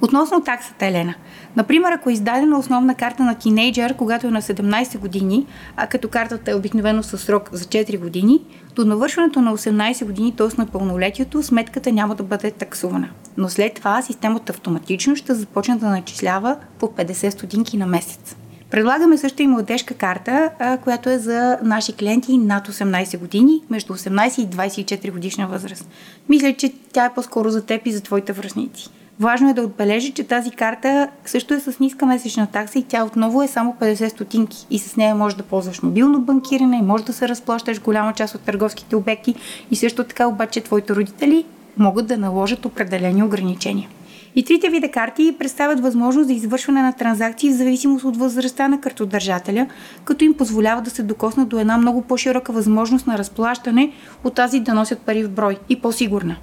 Относно 0.00 0.44
таксата, 0.44 0.86
Елена. 0.86 1.14
Например, 1.56 1.92
ако 1.92 2.10
е 2.10 2.12
издадена 2.12 2.58
основна 2.58 2.94
карта 2.94 3.22
на 3.22 3.34
тинейджър, 3.34 3.94
когато 3.96 4.26
е 4.26 4.30
на 4.30 4.42
17 4.42 4.98
години, 4.98 5.46
а 5.76 5.86
като 5.86 6.08
картата 6.08 6.50
е 6.50 6.54
обикновено 6.54 7.02
със 7.02 7.22
срок 7.22 7.48
за 7.52 7.64
4 7.64 7.98
години, 7.98 8.40
до 8.74 8.84
навършването 8.84 9.40
на 9.40 9.56
18 9.56 10.04
години, 10.04 10.36
т.е. 10.36 10.48
на 10.58 10.66
пълнолетието, 10.66 11.42
сметката 11.42 11.92
няма 11.92 12.14
да 12.14 12.22
бъде 12.22 12.50
таксувана. 12.50 13.08
Но 13.36 13.48
след 13.48 13.74
това 13.74 14.02
системата 14.02 14.52
автоматично 14.52 15.16
ще 15.16 15.34
започне 15.34 15.76
да 15.76 15.88
начислява 15.88 16.56
по 16.78 16.86
50 16.86 17.30
стотинки 17.30 17.76
на 17.76 17.86
месец. 17.86 18.36
Предлагаме 18.70 19.18
също 19.18 19.42
и 19.42 19.46
младежка 19.46 19.94
карта, 19.94 20.50
която 20.82 21.10
е 21.10 21.18
за 21.18 21.58
наши 21.62 21.92
клиенти 21.92 22.38
над 22.38 22.68
18 22.68 23.18
години, 23.18 23.62
между 23.70 23.94
18 23.94 24.40
и 24.40 24.48
24 24.48 25.12
годишна 25.12 25.46
възраст. 25.46 25.88
Мисля, 26.28 26.52
че 26.52 26.72
тя 26.92 27.04
е 27.04 27.14
по-скоро 27.14 27.50
за 27.50 27.66
теб 27.66 27.86
и 27.86 27.92
за 27.92 28.00
твоите 28.00 28.32
връзници. 28.32 28.90
Важно 29.20 29.50
е 29.50 29.54
да 29.54 29.62
отбележи, 29.62 30.12
че 30.12 30.24
тази 30.24 30.50
карта 30.50 31.08
също 31.24 31.54
е 31.54 31.60
с 31.60 31.80
ниска 31.80 32.06
месечна 32.06 32.46
такса 32.46 32.78
и 32.78 32.82
тя 32.82 33.04
отново 33.04 33.42
е 33.42 33.48
само 33.48 33.76
50 33.80 34.08
стотинки 34.08 34.66
и 34.70 34.78
с 34.78 34.96
нея 34.96 35.14
можеш 35.14 35.36
да 35.36 35.42
ползваш 35.42 35.82
мобилно 35.82 36.20
банкиране, 36.20 36.82
може 36.82 37.04
да 37.04 37.12
се 37.12 37.28
разплащаш 37.28 37.80
голяма 37.80 38.12
част 38.12 38.34
от 38.34 38.40
търговските 38.40 38.96
обекти 38.96 39.34
и 39.70 39.76
също 39.76 40.04
така 40.04 40.26
обаче 40.26 40.60
твоите 40.60 40.94
родители 40.94 41.44
могат 41.76 42.06
да 42.06 42.18
наложат 42.18 42.64
определени 42.64 43.22
ограничения. 43.22 43.88
И 44.36 44.44
трите 44.44 44.68
вида 44.68 44.88
карти 44.88 45.36
представят 45.38 45.80
възможност 45.80 46.26
за 46.26 46.32
извършване 46.32 46.82
на 46.82 46.92
транзакции 46.92 47.50
в 47.50 47.56
зависимост 47.56 48.04
от 48.04 48.16
възрастта 48.16 48.68
на 48.68 48.80
картодържателя, 48.80 49.66
като 50.04 50.24
им 50.24 50.34
позволява 50.34 50.82
да 50.82 50.90
се 50.90 51.02
докоснат 51.02 51.48
до 51.48 51.58
една 51.58 51.78
много 51.78 52.02
по-широка 52.02 52.52
възможност 52.52 53.06
на 53.06 53.18
разплащане 53.18 53.92
от 54.24 54.34
тази 54.34 54.60
да 54.60 54.74
носят 54.74 54.98
пари 54.98 55.24
в 55.24 55.30
брой 55.30 55.58
и 55.68 55.80
по-сигурна. 55.80 56.36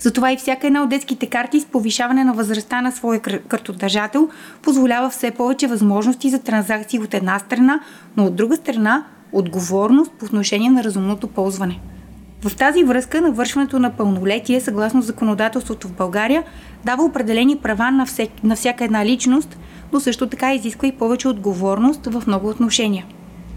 Затова 0.00 0.32
и 0.32 0.36
всяка 0.36 0.66
една 0.66 0.82
от 0.82 0.88
детските 0.88 1.26
карти 1.26 1.60
с 1.60 1.64
повишаване 1.64 2.24
на 2.24 2.32
възрастта 2.32 2.80
на 2.80 2.92
своя 2.92 3.20
картодържател 3.20 4.28
позволява 4.62 5.10
все 5.10 5.30
повече 5.30 5.66
възможности 5.66 6.30
за 6.30 6.38
транзакции 6.38 6.98
от 6.98 7.14
една 7.14 7.38
страна, 7.38 7.80
но 8.16 8.24
от 8.24 8.36
друга 8.36 8.56
страна 8.56 9.04
отговорност 9.32 10.12
по 10.12 10.24
отношение 10.24 10.70
на 10.70 10.84
разумното 10.84 11.28
ползване. 11.28 11.80
В 12.42 12.56
тази 12.56 12.84
връзка 12.84 13.20
навършването 13.20 13.78
на 13.78 13.90
пълнолетие, 13.90 14.60
съгласно 14.60 15.02
законодателството 15.02 15.88
в 15.88 15.92
България, 15.92 16.42
дава 16.84 17.04
определени 17.04 17.56
права 17.56 17.90
на, 17.90 18.06
всек, 18.06 18.30
на 18.44 18.56
всяка 18.56 18.84
една 18.84 19.06
личност, 19.06 19.58
но 19.92 20.00
също 20.00 20.26
така 20.26 20.54
изисква 20.54 20.88
и 20.88 20.92
повече 20.92 21.28
отговорност 21.28 22.06
в 22.06 22.22
много 22.26 22.48
отношения. 22.48 23.04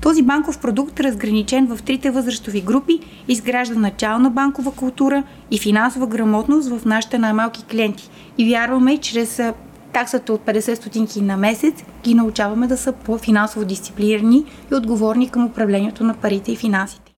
Този 0.02 0.22
банков 0.22 0.60
продукт, 0.60 1.00
разграничен 1.00 1.68
в 1.68 1.84
трите 1.84 2.12
възрастови 2.12 2.62
групи, 2.62 3.00
изгражда 3.28 3.76
начална 3.76 4.30
банкова 4.30 4.72
култура 4.72 5.24
и 5.52 5.60
финансова 5.60 6.08
грамотност 6.08 6.70
в 6.70 6.86
нашите 6.86 7.18
най-малки 7.18 7.66
клиенти. 7.66 8.10
И 8.38 8.50
вярваме, 8.50 8.98
чрез 8.98 9.42
таксата 9.94 10.34
от 10.34 10.42
50 10.42 10.74
стотинки 10.74 11.22
на 11.22 11.38
месец 11.38 11.74
ги 12.04 12.14
научаваме 12.14 12.68
да 12.68 12.78
са 12.78 12.92
по-финансово 12.92 13.66
дисциплинирани 13.66 14.46
и 14.72 14.76
отговорни 14.76 15.30
към 15.30 15.46
управлението 15.46 16.04
на 16.04 16.14
парите 16.14 16.52
и 16.52 16.56
финансите. 16.56 17.14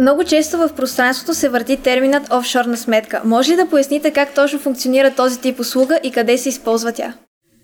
Много 0.00 0.24
често 0.24 0.58
в 0.58 0.70
пространството 0.76 1.34
се 1.34 1.48
върти 1.48 1.76
терминът 1.76 2.32
офшорна 2.32 2.76
сметка. 2.76 3.22
Може 3.24 3.52
ли 3.52 3.56
да 3.56 3.68
поясните 3.68 4.10
как 4.10 4.34
точно 4.34 4.58
функционира 4.58 5.14
този 5.14 5.40
тип 5.40 5.60
услуга 5.60 5.98
и 6.02 6.10
къде 6.10 6.38
се 6.38 6.48
използва 6.48 6.92
тя? 6.92 7.14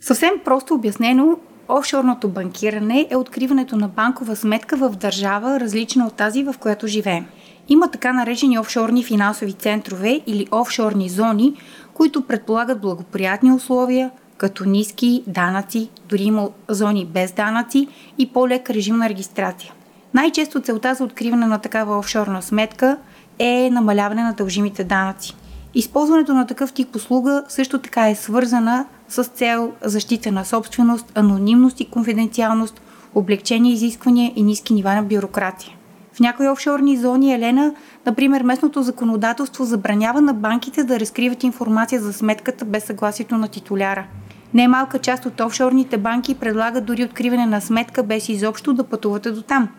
Съвсем 0.00 0.31
просто 0.45 0.75
обяснено, 0.75 1.39
офшорното 1.71 2.29
банкиране 2.29 3.07
е 3.11 3.17
откриването 3.17 3.77
на 3.77 3.89
банкова 3.89 4.37
сметка 4.37 4.77
в 4.77 4.91
държава, 4.91 5.61
различна 5.61 6.07
от 6.07 6.15
тази, 6.15 6.43
в 6.43 6.55
която 6.61 6.87
живеем. 6.87 7.27
Има 7.69 7.91
така 7.91 8.12
наречени 8.12 8.59
офшорни 8.59 9.05
финансови 9.05 9.53
центрове 9.53 10.21
или 10.27 10.47
офшорни 10.50 11.09
зони, 11.09 11.55
които 11.95 12.27
предполагат 12.27 12.81
благоприятни 12.81 13.53
условия, 13.53 14.11
като 14.37 14.65
ниски 14.65 15.23
данъци, 15.27 15.91
дори 16.09 16.23
има 16.23 16.49
зони 16.69 17.07
без 17.07 17.33
данъци 17.33 17.89
и 18.19 18.33
по-лек 18.33 18.71
режим 18.71 18.97
на 18.97 19.09
регистрация. 19.09 19.73
Най-често 20.15 20.61
целта 20.61 20.95
за 20.95 21.05
откриване 21.05 21.47
на 21.47 21.59
такава 21.59 21.99
офшорна 21.99 22.43
сметка 22.43 22.97
е 23.39 23.71
намаляване 23.73 24.23
на 24.23 24.33
дължимите 24.33 24.85
данъци. 24.85 25.37
Използването 25.75 26.35
на 26.35 26.47
такъв 26.47 26.73
тип 26.73 26.97
услуга 26.97 27.45
също 27.49 27.79
така 27.79 28.09
е 28.09 28.15
свързана 28.15 28.87
с 29.11 29.25
цел 29.25 29.73
защита 29.85 30.33
на 30.33 30.45
собственост, 30.45 31.12
анонимност 31.14 31.81
и 31.81 31.90
конфиденциалност, 31.90 32.81
облегчени 33.14 33.73
изисквания 33.73 34.33
и 34.37 34.43
ниски 34.43 34.75
нива 34.75 34.95
на 34.95 35.02
бюрокрация. 35.02 35.73
В 36.12 36.21
някои 36.21 36.49
офшорни 36.49 36.97
зони, 36.97 37.35
Елена, 37.35 37.75
например, 38.07 38.43
местното 38.43 38.83
законодателство 38.83 39.64
забранява 39.64 40.21
на 40.21 40.35
банките 40.35 40.85
да 40.85 41.00
разкриват 41.00 41.43
информация 41.43 42.00
за 42.00 42.12
сметката 42.12 42.64
без 42.64 42.85
съгласието 42.85 43.37
на 43.37 43.49
титуляра. 43.49 44.07
Немалка 44.55 44.99
част 44.99 45.26
от 45.26 45.40
офшорните 45.40 45.97
банки 45.97 46.35
предлагат 46.35 46.85
дори 46.85 47.05
откриване 47.05 47.47
на 47.47 47.61
сметка 47.61 48.02
без 48.02 48.29
изобщо 48.29 48.73
да 48.73 48.85
пътувате 48.85 49.31
до 49.31 49.43
там– 49.43 49.69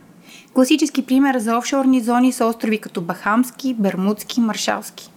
Класически 0.54 1.06
пример 1.06 1.38
за 1.38 1.58
офшорни 1.58 2.02
зони 2.02 2.32
са 2.32 2.46
острови 2.46 2.78
като 2.78 3.02
Бахамски, 3.02 3.74
Бермудски, 3.74 4.42
Маршалски. 4.42 5.12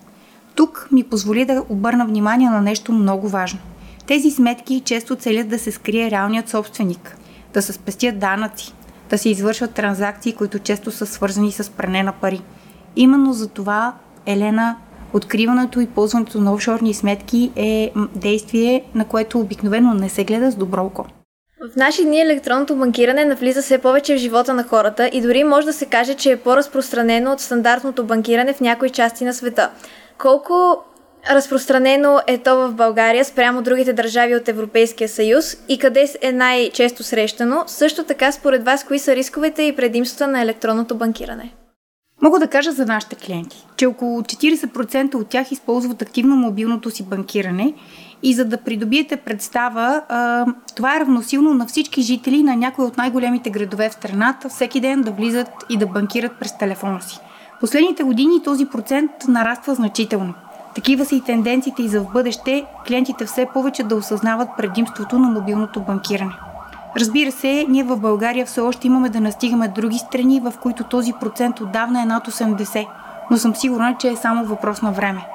Тук 0.55 0.89
ми 0.93 1.03
позволи 1.03 1.45
да 1.45 1.65
обърна 1.69 2.07
внимание 2.07 2.51
на 2.51 2.61
нещо 2.61 2.93
много 2.93 3.29
важно. 3.29 3.59
Тези 4.07 4.31
сметки 4.31 4.83
често 4.85 5.17
целят 5.17 5.49
да 5.49 5.59
се 5.59 5.71
скрие 5.71 6.11
реалният 6.11 6.49
собственик, 6.49 7.17
да 7.55 7.63
се 7.63 7.73
спестят 7.73 8.19
данъци, 8.19 8.75
да 9.11 9.19
се 9.19 9.29
извършват 9.29 9.75
транзакции, 9.75 10.33
които 10.33 10.59
често 10.59 10.91
са 10.91 11.07
свързани 11.07 11.53
с 11.53 11.71
пране 11.71 12.03
на 12.03 12.13
пари. 12.13 12.41
Именно 12.97 13.33
за 13.33 13.49
това, 13.49 13.95
Елена, 14.27 14.77
откриването 15.13 15.81
и 15.81 15.87
ползването 15.87 16.41
на 16.41 16.53
офшорни 16.55 16.95
сметки 16.95 17.53
е 17.57 17.93
действие, 18.15 18.85
на 18.95 19.05
което 19.05 19.41
обикновено 19.41 19.95
не 19.95 20.09
се 20.09 20.25
гледа 20.25 20.51
с 20.51 20.57
добро 20.57 20.85
око. 20.85 21.05
В 21.73 21.77
наши 21.77 22.05
дни 22.05 22.21
електронното 22.21 22.77
банкиране 22.77 23.25
навлиза 23.25 23.63
все 23.63 23.79
повече 23.79 24.15
в 24.15 24.19
живота 24.19 24.55
на 24.55 24.65
хората 24.65 25.11
и 25.13 25.21
дори 25.21 25.45
може 25.45 25.67
да 25.67 25.73
се 25.73 25.87
каже, 25.87 26.15
че 26.15 26.33
е 26.33 26.37
по-разпространено 26.37 27.33
от 27.33 27.41
стандартното 27.41 28.05
банкиране 28.05 28.53
в 28.53 28.61
някои 28.61 28.91
части 28.91 29.25
на 29.25 29.35
света. 29.35 29.71
Колко 30.19 30.85
разпространено 31.31 32.21
е 32.27 32.39
то 32.39 32.57
в 32.57 32.73
България 32.73 33.25
спрямо 33.25 33.63
другите 33.63 33.93
държави 33.93 34.37
от 34.37 34.49
Европейския 34.49 35.09
съюз 35.09 35.57
и 35.69 35.79
къде 35.79 36.09
е 36.23 36.33
най-често 36.33 37.03
срещано? 37.03 37.65
Също 37.67 38.05
така, 38.05 38.33
според 38.33 38.65
вас, 38.65 38.85
кои 38.85 38.99
са 38.99 39.17
рисковете 39.17 39.63
и 39.63 39.77
предимствата 39.77 40.27
на 40.27 40.43
електронното 40.43 40.97
банкиране? 40.97 41.55
Мога 42.23 42.39
да 42.39 42.47
кажа 42.47 42.73
за 42.73 42.87
нашите 42.87 43.17
клиенти, 43.17 43.67
че 43.77 43.87
около 43.87 44.23
40% 44.23 45.15
от 45.15 45.29
тях 45.29 45.53
използват 45.53 46.03
активно 46.03 46.37
мобилното 46.37 46.91
си 46.91 47.03
банкиране 47.03 47.75
и 48.23 48.35
за 48.35 48.45
да 48.45 48.57
придобиете 48.57 49.17
представа, 49.17 50.03
това 50.77 50.97
е 50.97 51.01
равносилно 51.01 51.55
на 51.55 51.67
всички 51.67 52.03
жители 52.03 52.43
на 52.43 52.57
някои 52.57 52.85
от 52.85 52.97
най-големите 52.97 53.51
градове 53.51 53.89
в 53.89 53.93
страната 53.93 54.49
всеки 54.49 54.81
ден 54.81 55.03
да 55.03 55.11
влизат 55.11 55.49
и 55.71 55.77
да 55.77 55.87
банкират 55.87 56.33
през 56.41 56.59
телефона 56.59 57.03
си. 57.03 57.19
Последните 57.61 58.03
години 58.03 58.43
този 58.45 58.67
процент 58.67 59.11
нараства 59.29 59.75
значително. 59.75 60.35
Такива 60.75 61.05
са 61.05 61.15
и 61.15 61.21
тенденциите 61.21 61.83
и 61.83 61.89
за 61.89 62.01
в 62.01 62.13
бъдеще 62.13 62.65
клиентите 62.87 63.25
все 63.25 63.47
повече 63.55 63.83
да 63.83 63.97
осъзнават 63.97 64.49
предимството 64.57 65.19
на 65.19 65.29
мобилното 65.29 65.81
банкиране. 65.81 66.35
Разбира 66.97 67.33
се, 67.33 67.67
ние 67.69 67.85
в 67.85 67.97
България 67.97 68.47
все 68.47 68.61
още 68.61 68.87
имаме 68.87 69.09
да 69.09 69.21
настигаме 69.21 69.69
други 69.69 69.99
страни, 69.99 70.41
в 70.41 70.53
които 70.63 70.85
този 70.85 71.13
процент 71.13 71.61
отдавна 71.61 72.03
е 72.03 72.07
над 72.07 72.27
80, 72.27 72.87
но 73.31 73.37
съм 73.37 73.55
сигурна, 73.55 73.97
че 73.99 74.09
е 74.09 74.17
само 74.17 74.45
въпрос 74.45 74.83
на 74.83 74.93
време. 74.93 75.27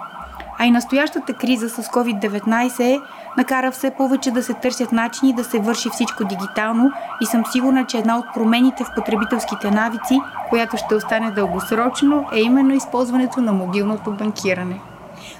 А 0.59 0.65
и 0.65 0.71
настоящата 0.71 1.33
криза 1.33 1.69
с 1.69 1.83
COVID-19 1.83 3.01
накара 3.37 3.71
все 3.71 3.91
повече 3.91 4.31
да 4.31 4.43
се 4.43 4.53
търсят 4.53 4.91
начини 4.91 5.33
да 5.33 5.43
се 5.43 5.59
върши 5.59 5.89
всичко 5.89 6.23
дигитално 6.25 6.91
и 7.21 7.25
съм 7.25 7.43
сигурна, 7.51 7.85
че 7.85 7.97
една 7.97 8.17
от 8.17 8.25
промените 8.33 8.83
в 8.83 8.95
потребителските 8.95 9.71
навици, 9.71 10.19
която 10.49 10.77
ще 10.77 10.95
остане 10.95 11.31
дългосрочно, 11.31 12.25
е 12.33 12.39
именно 12.39 12.73
използването 12.73 13.41
на 13.41 13.53
мобилното 13.53 14.11
банкиране. 14.11 14.81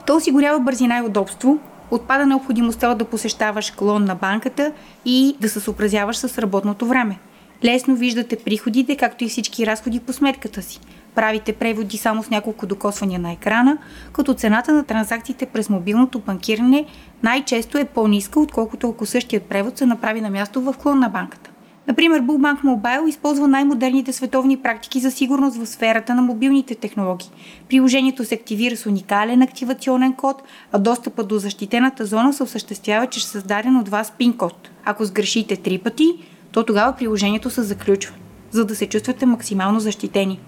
То 0.06 0.16
осигурява 0.16 0.60
бързина 0.60 0.98
и 0.98 1.02
удобство, 1.02 1.60
отпада 1.92 2.26
необходимостта 2.26 2.96
да 2.96 3.06
посещаваш 3.06 3.72
клон 3.72 4.04
на 4.06 4.16
банката 4.16 4.72
и 5.06 5.36
да 5.40 5.50
се 5.50 5.60
съобразяваш 5.60 6.18
с 6.18 6.38
работното 6.38 6.86
време. 6.86 7.20
Лесно 7.64 7.96
виждате 7.96 8.36
приходите, 8.36 8.96
както 8.96 9.24
и 9.24 9.30
всички 9.30 9.68
разходи 9.68 10.00
по 10.00 10.14
сметката 10.14 10.62
си. 10.62 10.80
Правите 11.16 11.54
преводи 11.54 11.98
само 11.98 12.24
с 12.24 12.30
няколко 12.30 12.66
докосвания 12.66 13.20
на 13.20 13.32
екрана, 13.32 13.78
като 14.14 14.34
цената 14.34 14.74
на 14.74 14.84
транзакциите 14.84 15.46
през 15.46 15.70
мобилното 15.70 16.20
банкиране 16.20 16.86
най-често 17.24 17.78
е 17.78 17.86
по-ниска, 17.86 18.40
отколкото 18.40 18.90
ако 18.90 19.06
същият 19.06 19.44
превод 19.44 19.78
се 19.78 19.86
направи 19.86 20.22
на 20.22 20.30
място 20.30 20.62
в 20.62 20.74
клон 20.74 21.00
на 21.00 21.10
банката. 21.10 21.49
Например, 21.90 22.22
Bookbank 22.22 22.64
Mobile 22.64 23.08
използва 23.08 23.48
най-модерните 23.48 24.14
световни 24.14 24.58
практики 24.58 25.00
за 25.00 25.12
сигурност 25.12 25.58
в 25.58 25.66
сферата 25.66 26.16
на 26.16 26.22
мобилните 26.22 26.76
технологии. 26.76 27.30
Приложението 27.70 28.26
се 28.26 28.36
активира 28.36 28.78
с 28.78 28.86
уникален 28.86 29.42
активационен 29.42 30.14
код, 30.14 30.44
а 30.72 30.80
достъпът 30.80 31.28
до 31.28 31.38
защитената 31.38 32.06
зона 32.06 32.34
се 32.34 32.44
осъществява 32.44 33.08
чрез 33.08 33.26
създаден 33.26 33.76
от 33.76 33.90
вас 33.90 34.14
пин 34.18 34.34
код. 34.38 34.70
Ако 34.86 35.06
сгрешите 35.06 35.56
три 35.56 35.78
пъти, 35.78 36.06
то 36.52 36.64
тогава 36.64 36.96
приложението 36.96 37.50
се 37.50 37.62
заключва, 37.62 38.16
за 38.52 38.66
да 38.66 38.76
се 38.76 38.86
чувствате 38.86 39.26
максимално 39.26 39.80
защитени. 39.80 40.40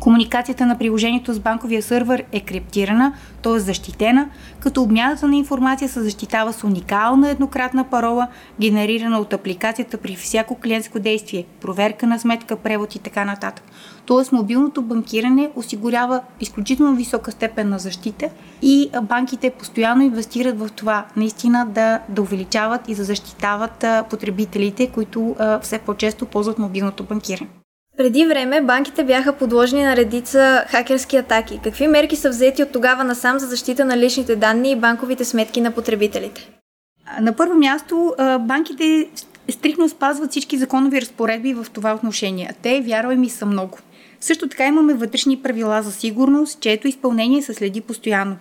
Комуникацията 0.00 0.66
на 0.66 0.78
приложението 0.78 1.34
с 1.34 1.40
банковия 1.40 1.82
сървър 1.82 2.24
е 2.32 2.40
криптирана, 2.40 3.12
т.е. 3.42 3.58
защитена, 3.58 4.28
като 4.60 4.82
обмяната 4.82 5.28
на 5.28 5.36
информация 5.36 5.88
се 5.88 6.02
защитава 6.02 6.52
с 6.52 6.64
уникална 6.64 7.30
еднократна 7.30 7.84
парола, 7.84 8.28
генерирана 8.60 9.18
от 9.18 9.32
апликацията 9.32 9.98
при 9.98 10.16
всяко 10.16 10.54
клиентско 10.60 10.98
действие, 10.98 11.44
проверка 11.60 12.06
на 12.06 12.18
сметка, 12.18 12.56
превод 12.56 12.94
и 12.94 12.98
така 12.98 13.24
нататък. 13.24 13.64
Т.е. 14.06 14.34
мобилното 14.34 14.82
банкиране 14.82 15.50
осигурява 15.56 16.20
изключително 16.40 16.96
висока 16.96 17.32
степен 17.32 17.68
на 17.68 17.78
защита 17.78 18.28
и 18.62 18.90
банките 19.02 19.50
постоянно 19.50 20.02
инвестират 20.02 20.58
в 20.58 20.68
това 20.76 21.04
наистина 21.16 21.66
да, 21.66 22.00
да 22.08 22.22
увеличават 22.22 22.88
и 22.88 22.94
да 22.94 23.04
защитават 23.04 23.84
потребителите, 24.10 24.86
които 24.86 25.36
все 25.62 25.78
по-често 25.78 26.26
ползват 26.26 26.58
мобилното 26.58 27.04
банкиране. 27.04 27.48
Преди 27.96 28.26
време 28.26 28.60
банките 28.60 29.04
бяха 29.04 29.32
подложени 29.32 29.82
на 29.82 29.96
редица 29.96 30.64
хакерски 30.68 31.16
атаки. 31.16 31.60
Какви 31.64 31.86
мерки 31.86 32.16
са 32.16 32.28
взети 32.28 32.62
от 32.62 32.72
тогава 32.72 33.04
насам 33.04 33.38
за 33.38 33.46
защита 33.46 33.84
на 33.84 33.96
личните 33.96 34.36
данни 34.36 34.70
и 34.70 34.76
банковите 34.76 35.24
сметки 35.24 35.60
на 35.60 35.70
потребителите? 35.70 36.50
На 37.20 37.32
първо 37.32 37.54
място, 37.54 38.14
банките 38.40 39.08
стрикно 39.50 39.88
спазват 39.88 40.30
всички 40.30 40.58
законови 40.58 41.00
разпоредби 41.00 41.54
в 41.54 41.66
това 41.72 41.94
отношение. 41.94 42.54
Те, 42.62 42.80
вярвай 42.80 43.16
ми, 43.16 43.28
са 43.28 43.46
много. 43.46 43.78
Също 44.20 44.48
така 44.48 44.66
имаме 44.66 44.94
вътрешни 44.94 45.42
правила 45.42 45.82
за 45.82 45.92
сигурност, 45.92 46.60
чието 46.60 46.88
изпълнение 46.88 47.42
се 47.42 47.54
следи 47.54 47.80
постоянно. 47.80 48.36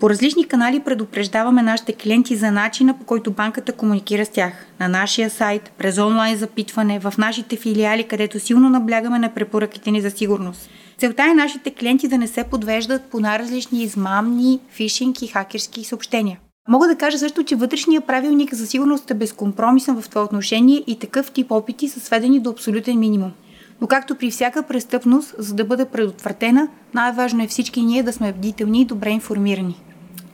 По 0.00 0.10
различни 0.10 0.44
канали 0.44 0.80
предупреждаваме 0.80 1.62
нашите 1.62 1.92
клиенти 1.92 2.36
за 2.36 2.50
начина 2.50 2.98
по 2.98 3.04
който 3.04 3.30
банката 3.30 3.72
комуникира 3.72 4.24
с 4.24 4.28
тях. 4.28 4.66
На 4.80 4.88
нашия 4.88 5.30
сайт, 5.30 5.72
през 5.78 5.98
онлайн 5.98 6.36
запитване, 6.36 7.00
в 7.00 7.14
нашите 7.18 7.56
филиали, 7.56 8.04
където 8.04 8.40
силно 8.40 8.70
наблягаме 8.70 9.18
на 9.18 9.34
препоръките 9.34 9.90
ни 9.90 10.00
за 10.00 10.10
сигурност. 10.10 10.70
Целта 10.98 11.22
е 11.30 11.34
нашите 11.34 11.70
клиенти 11.70 12.08
да 12.08 12.18
не 12.18 12.26
се 12.26 12.44
подвеждат 12.44 13.02
по 13.02 13.20
най-различни 13.20 13.82
измамни, 13.82 14.60
фишинг 14.70 15.22
и 15.22 15.26
хакерски 15.26 15.84
съобщения. 15.84 16.38
Мога 16.68 16.86
да 16.86 16.96
кажа 16.96 17.18
също, 17.18 17.44
че 17.44 17.56
вътрешния 17.56 18.00
правилник 18.00 18.54
за 18.54 18.66
сигурност 18.66 19.10
е 19.10 19.14
безкомпромисен 19.14 20.02
в 20.02 20.08
това 20.08 20.22
отношение 20.22 20.84
и 20.86 20.98
такъв 20.98 21.30
тип 21.30 21.50
опити 21.50 21.88
са 21.88 22.00
сведени 22.00 22.40
до 22.40 22.50
абсолютен 22.50 22.98
минимум. 22.98 23.32
Но 23.80 23.86
както 23.86 24.14
при 24.14 24.30
всяка 24.30 24.62
престъпност, 24.62 25.34
за 25.38 25.54
да 25.54 25.64
бъде 25.64 25.84
предотвратена, 25.84 26.68
най-важно 26.94 27.42
е 27.42 27.46
всички 27.46 27.82
ние 27.82 28.02
да 28.02 28.12
сме 28.12 28.32
бдителни 28.32 28.80
и 28.80 28.84
добре 28.84 29.10
информирани. 29.10 29.83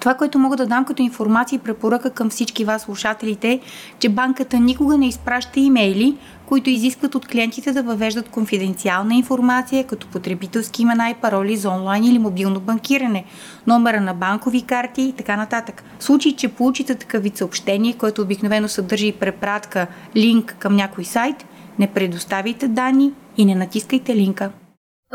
Това, 0.01 0.15
което 0.15 0.39
мога 0.39 0.57
да 0.57 0.67
дам 0.67 0.85
като 0.85 1.03
информация 1.03 1.57
и 1.57 1.61
препоръка 1.61 2.11
към 2.11 2.31
всички 2.31 2.65
вас, 2.65 2.83
слушателите, 2.83 3.53
е, 3.53 3.61
че 3.99 4.09
банката 4.09 4.61
никога 4.61 4.99
не 4.99 5.09
изпраща 5.09 5.61
имейли, 5.61 6.17
които 6.47 6.71
изискват 6.71 7.15
от 7.15 7.27
клиентите 7.27 7.73
да 7.73 7.83
въвеждат 7.83 8.29
конфиденциална 8.29 9.15
информация, 9.15 9.87
като 9.87 10.07
потребителски 10.07 10.83
имена 10.83 11.11
и 11.11 11.15
пароли 11.15 11.57
за 11.57 11.71
онлайн 11.71 12.05
или 12.05 12.19
мобилно 12.19 12.61
банкиране, 12.61 13.25
номера 13.67 14.01
на 14.01 14.15
банкови 14.15 14.63
карти 14.63 15.03
и 15.03 15.13
така 15.13 15.37
нататък. 15.37 15.85
В 15.99 16.05
случай, 16.05 16.33
че 16.33 16.49
получите 16.49 16.95
такъв 16.95 17.23
вид 17.23 17.37
съобщение, 17.37 17.93
което 17.93 18.23
обикновено 18.23 18.69
съдържа 18.69 19.07
и 19.07 19.13
препратка, 19.13 19.87
линк 20.17 20.57
към 20.59 20.77
някой 20.77 21.05
сайт, 21.05 21.45
не 21.79 21.87
предоставяйте 21.87 22.69
данни 22.69 23.13
и 23.37 23.45
не 23.45 23.55
натискайте 23.55 24.17
линка. 24.17 24.51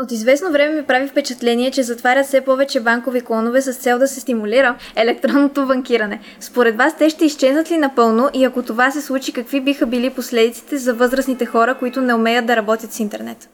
От 0.00 0.12
известно 0.12 0.52
време 0.52 0.74
ми 0.74 0.86
прави 0.86 1.08
впечатление, 1.08 1.70
че 1.70 1.82
затварят 1.82 2.26
все 2.26 2.40
повече 2.40 2.80
банкови 2.80 3.20
клонове 3.20 3.62
с 3.62 3.74
цел 3.74 3.98
да 3.98 4.08
се 4.08 4.20
стимулира 4.20 4.76
електронното 4.96 5.66
банкиране. 5.66 6.20
Според 6.40 6.76
вас 6.76 6.96
те 6.96 7.10
ще 7.10 7.24
изчезнат 7.24 7.70
ли 7.70 7.76
напълно 7.76 8.28
и 8.34 8.44
ако 8.44 8.62
това 8.62 8.90
се 8.90 9.02
случи, 9.02 9.32
какви 9.32 9.60
биха 9.60 9.86
били 9.86 10.10
последиците 10.10 10.78
за 10.78 10.94
възрастните 10.94 11.46
хора, 11.46 11.74
които 11.78 12.00
не 12.00 12.14
умеят 12.14 12.46
да 12.46 12.56
работят 12.56 12.92
с 12.92 13.00
интернет? 13.00 13.48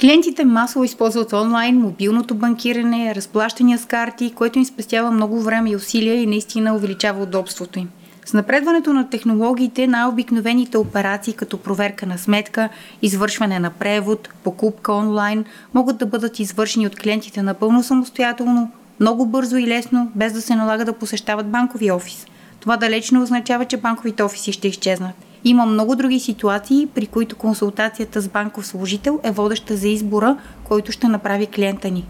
Клиентите 0.00 0.44
масово 0.44 0.84
използват 0.84 1.32
онлайн, 1.32 1.76
мобилното 1.76 2.34
банкиране, 2.34 3.14
разплащания 3.14 3.78
с 3.78 3.86
карти, 3.86 4.32
което 4.34 4.58
им 4.58 4.64
спестява 4.64 5.10
много 5.10 5.40
време 5.40 5.70
и 5.70 5.76
усилия 5.76 6.14
и 6.14 6.26
наистина 6.26 6.74
увеличава 6.74 7.22
удобството 7.22 7.78
им. 7.78 7.88
С 8.28 8.32
напредването 8.32 8.92
на 8.92 9.10
технологиите, 9.10 9.86
най-обикновените 9.86 10.78
операции, 10.78 11.32
като 11.32 11.58
проверка 11.58 12.06
на 12.06 12.18
сметка, 12.18 12.68
извършване 13.02 13.58
на 13.58 13.70
превод, 13.70 14.28
покупка 14.44 14.92
онлайн, 14.92 15.44
могат 15.74 15.98
да 15.98 16.06
бъдат 16.06 16.38
извършени 16.38 16.86
от 16.86 16.96
клиентите 16.96 17.42
напълно 17.42 17.82
самостоятелно, 17.82 18.70
много 19.00 19.26
бързо 19.26 19.56
и 19.56 19.66
лесно, 19.66 20.12
без 20.14 20.32
да 20.32 20.42
се 20.42 20.54
налага 20.54 20.84
да 20.84 20.92
посещават 20.92 21.50
банкови 21.50 21.90
офис. 21.90 22.26
Това 22.60 22.76
далеч 22.76 23.10
не 23.10 23.18
означава, 23.18 23.64
че 23.64 23.76
банковите 23.76 24.22
офиси 24.22 24.52
ще 24.52 24.68
изчезнат. 24.68 25.14
Има 25.44 25.66
много 25.66 25.96
други 25.96 26.20
ситуации, 26.20 26.88
при 26.94 27.06
които 27.06 27.36
консултацията 27.36 28.20
с 28.20 28.28
банков 28.28 28.66
служител 28.66 29.20
е 29.22 29.30
водеща 29.30 29.76
за 29.76 29.88
избора, 29.88 30.36
който 30.64 30.92
ще 30.92 31.08
направи 31.08 31.46
клиента 31.46 31.90
ни. 31.90 32.06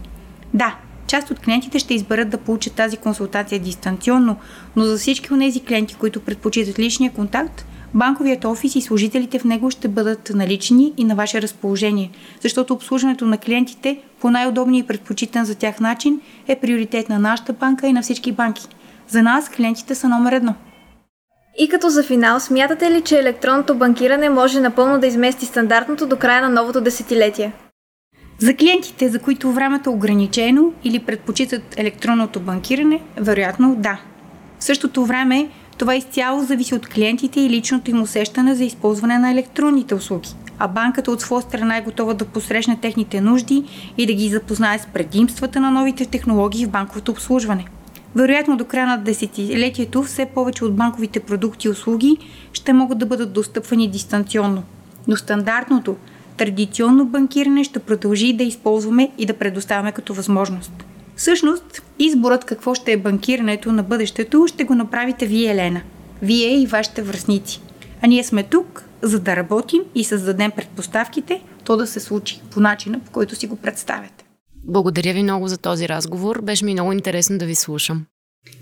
Да, 0.53 0.75
Част 1.09 1.31
от 1.31 1.39
клиентите 1.39 1.79
ще 1.79 1.93
изберат 1.93 2.29
да 2.29 2.37
получат 2.37 2.73
тази 2.73 2.97
консултация 2.97 3.59
дистанционно, 3.59 4.35
но 4.75 4.83
за 4.83 4.97
всички 4.97 5.33
от 5.33 5.39
тези 5.39 5.59
клиенти, 5.59 5.95
които 5.95 6.19
предпочитат 6.19 6.79
личния 6.79 7.11
контакт, 7.13 7.65
банковият 7.93 8.45
офис 8.45 8.75
и 8.75 8.81
служителите 8.81 9.39
в 9.39 9.43
него 9.43 9.71
ще 9.71 9.87
бъдат 9.87 10.31
налични 10.35 10.93
и 10.97 11.03
на 11.03 11.15
ваше 11.15 11.41
разположение, 11.41 12.11
защото 12.41 12.73
обслужването 12.73 13.25
на 13.25 13.37
клиентите 13.37 13.99
по 14.21 14.29
най-удобния 14.29 14.79
и 14.79 14.87
предпочитан 14.87 15.45
за 15.45 15.55
тях 15.55 15.79
начин 15.79 16.21
е 16.47 16.59
приоритет 16.59 17.09
на 17.09 17.19
нашата 17.19 17.53
банка 17.53 17.87
и 17.87 17.93
на 17.93 18.01
всички 18.01 18.31
банки. 18.31 18.67
За 19.07 19.23
нас 19.23 19.49
клиентите 19.49 19.95
са 19.95 20.09
номер 20.09 20.31
едно. 20.31 20.55
И 21.57 21.69
като 21.69 21.89
за 21.89 22.03
финал, 22.03 22.39
смятате 22.39 22.91
ли, 22.91 23.01
че 23.01 23.19
електронното 23.19 23.75
банкиране 23.75 24.29
може 24.29 24.59
напълно 24.59 24.99
да 24.99 25.07
измести 25.07 25.45
стандартното 25.45 26.07
до 26.07 26.17
края 26.17 26.41
на 26.41 26.49
новото 26.49 26.81
десетилетие? 26.81 27.51
За 28.39 28.53
клиентите, 28.53 29.09
за 29.09 29.19
които 29.19 29.51
времето 29.51 29.89
е 29.89 29.93
ограничено 29.93 30.73
или 30.83 30.99
предпочитат 30.99 31.75
електронното 31.77 32.39
банкиране, 32.39 33.01
вероятно 33.17 33.75
да. 33.75 34.01
В 34.59 34.63
същото 34.63 35.05
време 35.05 35.49
това 35.77 35.95
изцяло 35.95 36.43
зависи 36.43 36.75
от 36.75 36.87
клиентите 36.87 37.41
и 37.41 37.49
личното 37.49 37.91
им 37.91 38.01
усещане 38.01 38.55
за 38.55 38.63
използване 38.63 39.19
на 39.19 39.31
електронните 39.31 39.95
услуги, 39.95 40.29
а 40.59 40.67
банката 40.67 41.11
от 41.11 41.21
своя 41.21 41.41
страна 41.41 41.77
е 41.77 41.81
готова 41.81 42.13
да 42.13 42.25
посрещне 42.25 42.79
техните 42.81 43.21
нужди 43.21 43.63
и 43.97 44.05
да 44.05 44.13
ги 44.13 44.29
запознае 44.29 44.79
с 44.79 44.85
предимствата 44.85 45.59
на 45.59 45.71
новите 45.71 46.05
технологии 46.05 46.65
в 46.65 46.69
банковото 46.69 47.11
обслужване. 47.11 47.65
Вероятно 48.15 48.57
до 48.57 48.65
края 48.65 48.87
на 48.87 48.97
десетилетието 48.97 50.03
все 50.03 50.25
повече 50.25 50.65
от 50.65 50.75
банковите 50.75 51.19
продукти 51.19 51.67
и 51.67 51.71
услуги 51.71 52.17
ще 52.53 52.73
могат 52.73 52.97
да 52.97 53.05
бъдат 53.05 53.33
достъпвани 53.33 53.89
дистанционно. 53.89 54.63
Но 55.07 55.15
стандартното, 55.15 55.95
традиционно 56.39 57.05
банкиране 57.05 57.63
ще 57.63 57.79
продължи 57.79 58.33
да 58.33 58.43
използваме 58.43 59.11
и 59.17 59.25
да 59.25 59.33
предоставяме 59.33 59.91
като 59.91 60.13
възможност. 60.13 60.71
Всъщност, 61.15 61.81
изборът 61.99 62.45
какво 62.45 62.75
ще 62.75 62.91
е 62.91 62.97
банкирането 62.97 63.71
на 63.71 63.83
бъдещето 63.83 64.45
ще 64.47 64.63
го 64.63 64.75
направите 64.75 65.25
вие, 65.25 65.51
Елена. 65.51 65.81
Вие 66.21 66.61
и 66.61 66.67
вашите 66.67 67.01
връзници. 67.01 67.61
А 68.01 68.07
ние 68.07 68.23
сме 68.23 68.43
тук, 68.43 68.83
за 69.01 69.19
да 69.19 69.35
работим 69.35 69.81
и 69.95 70.03
създадем 70.03 70.51
предпоставките 70.51 71.41
то 71.63 71.77
да 71.77 71.87
се 71.87 71.99
случи 71.99 72.41
по 72.51 72.59
начина, 72.59 72.99
по 72.99 73.11
който 73.11 73.35
си 73.35 73.47
го 73.47 73.55
представяте. 73.55 74.25
Благодаря 74.63 75.13
ви 75.13 75.23
много 75.23 75.47
за 75.47 75.57
този 75.57 75.89
разговор. 75.89 76.41
Беше 76.41 76.65
ми 76.65 76.73
много 76.73 76.91
интересно 76.91 77.37
да 77.37 77.45
ви 77.45 77.55
слушам. 77.55 78.05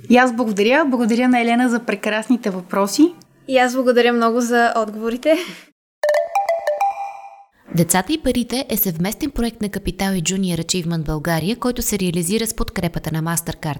И 0.10 0.18
аз 0.18 0.36
благодаря. 0.36 0.86
Благодаря 0.86 1.30
на 1.30 1.42
Елена 1.42 1.70
за 1.70 1.80
прекрасните 1.80 2.50
въпроси. 2.50 3.14
И 3.48 3.58
аз 3.58 3.74
благодаря 3.74 4.14
много 4.14 4.42
за 4.42 4.74
отговорите. 4.78 5.38
Децата 7.76 8.14
и 8.14 8.18
парите 8.18 8.66
е 8.70 8.78
съвместен 8.78 9.32
проект 9.32 9.62
на 9.62 9.70
Капитал 9.70 10.14
и 10.14 10.24
Junior 10.24 10.64
Achievement 10.64 11.06
България, 11.06 11.56
който 11.56 11.82
се 11.82 12.00
реализира 12.00 12.48
с 12.48 12.54
подкрепата 12.54 13.12
на 13.12 13.24
MasterCard. 13.24 13.80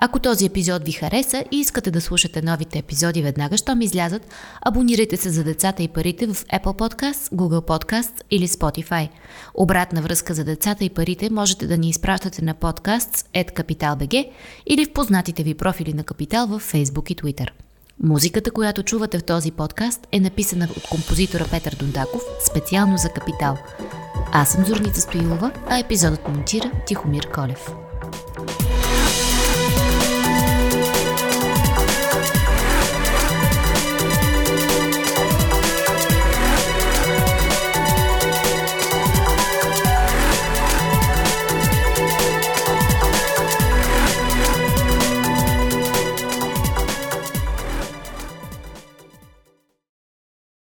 Ако 0.00 0.18
този 0.18 0.46
епизод 0.46 0.84
ви 0.84 0.92
хареса 0.92 1.44
и 1.52 1.56
искате 1.56 1.90
да 1.90 2.00
слушате 2.00 2.42
новите 2.42 2.78
епизоди 2.78 3.22
веднага, 3.22 3.56
щом 3.56 3.80
излязат, 3.80 4.26
абонирайте 4.62 5.16
се 5.16 5.30
за 5.30 5.44
децата 5.44 5.82
и 5.82 5.88
парите 5.88 6.26
в 6.26 6.34
Apple 6.34 6.62
Podcasts, 6.62 7.34
Google 7.34 7.66
Podcasts 7.66 8.22
или 8.30 8.48
Spotify. 8.48 9.08
Обратна 9.54 10.02
връзка 10.02 10.34
за 10.34 10.44
децата 10.44 10.84
и 10.84 10.90
парите 10.90 11.30
можете 11.30 11.66
да 11.66 11.78
ни 11.78 11.88
изпращате 11.88 12.44
на 12.44 12.54
podcasts.capital.bg 12.54 14.30
или 14.66 14.84
в 14.84 14.92
познатите 14.92 15.42
ви 15.42 15.54
профили 15.54 15.92
на 15.92 16.04
Капитал 16.04 16.46
в 16.46 16.60
Facebook 16.60 17.12
и 17.12 17.16
Twitter. 17.16 17.48
Музиката, 18.02 18.50
която 18.50 18.82
чувате 18.82 19.18
в 19.18 19.24
този 19.24 19.50
подкаст 19.50 20.06
е 20.12 20.20
написана 20.20 20.68
от 20.76 20.88
композитора 20.90 21.44
Петър 21.50 21.76
Дондаков 21.78 22.22
специално 22.50 22.96
за 22.96 23.08
Капитал. 23.08 23.56
Аз 24.32 24.52
съм 24.52 24.64
Зорница 24.64 25.00
Стоилова, 25.00 25.52
а 25.66 25.78
епизодът 25.78 26.28
монтира 26.28 26.70
Тихомир 26.86 27.30
Колев. 27.34 27.70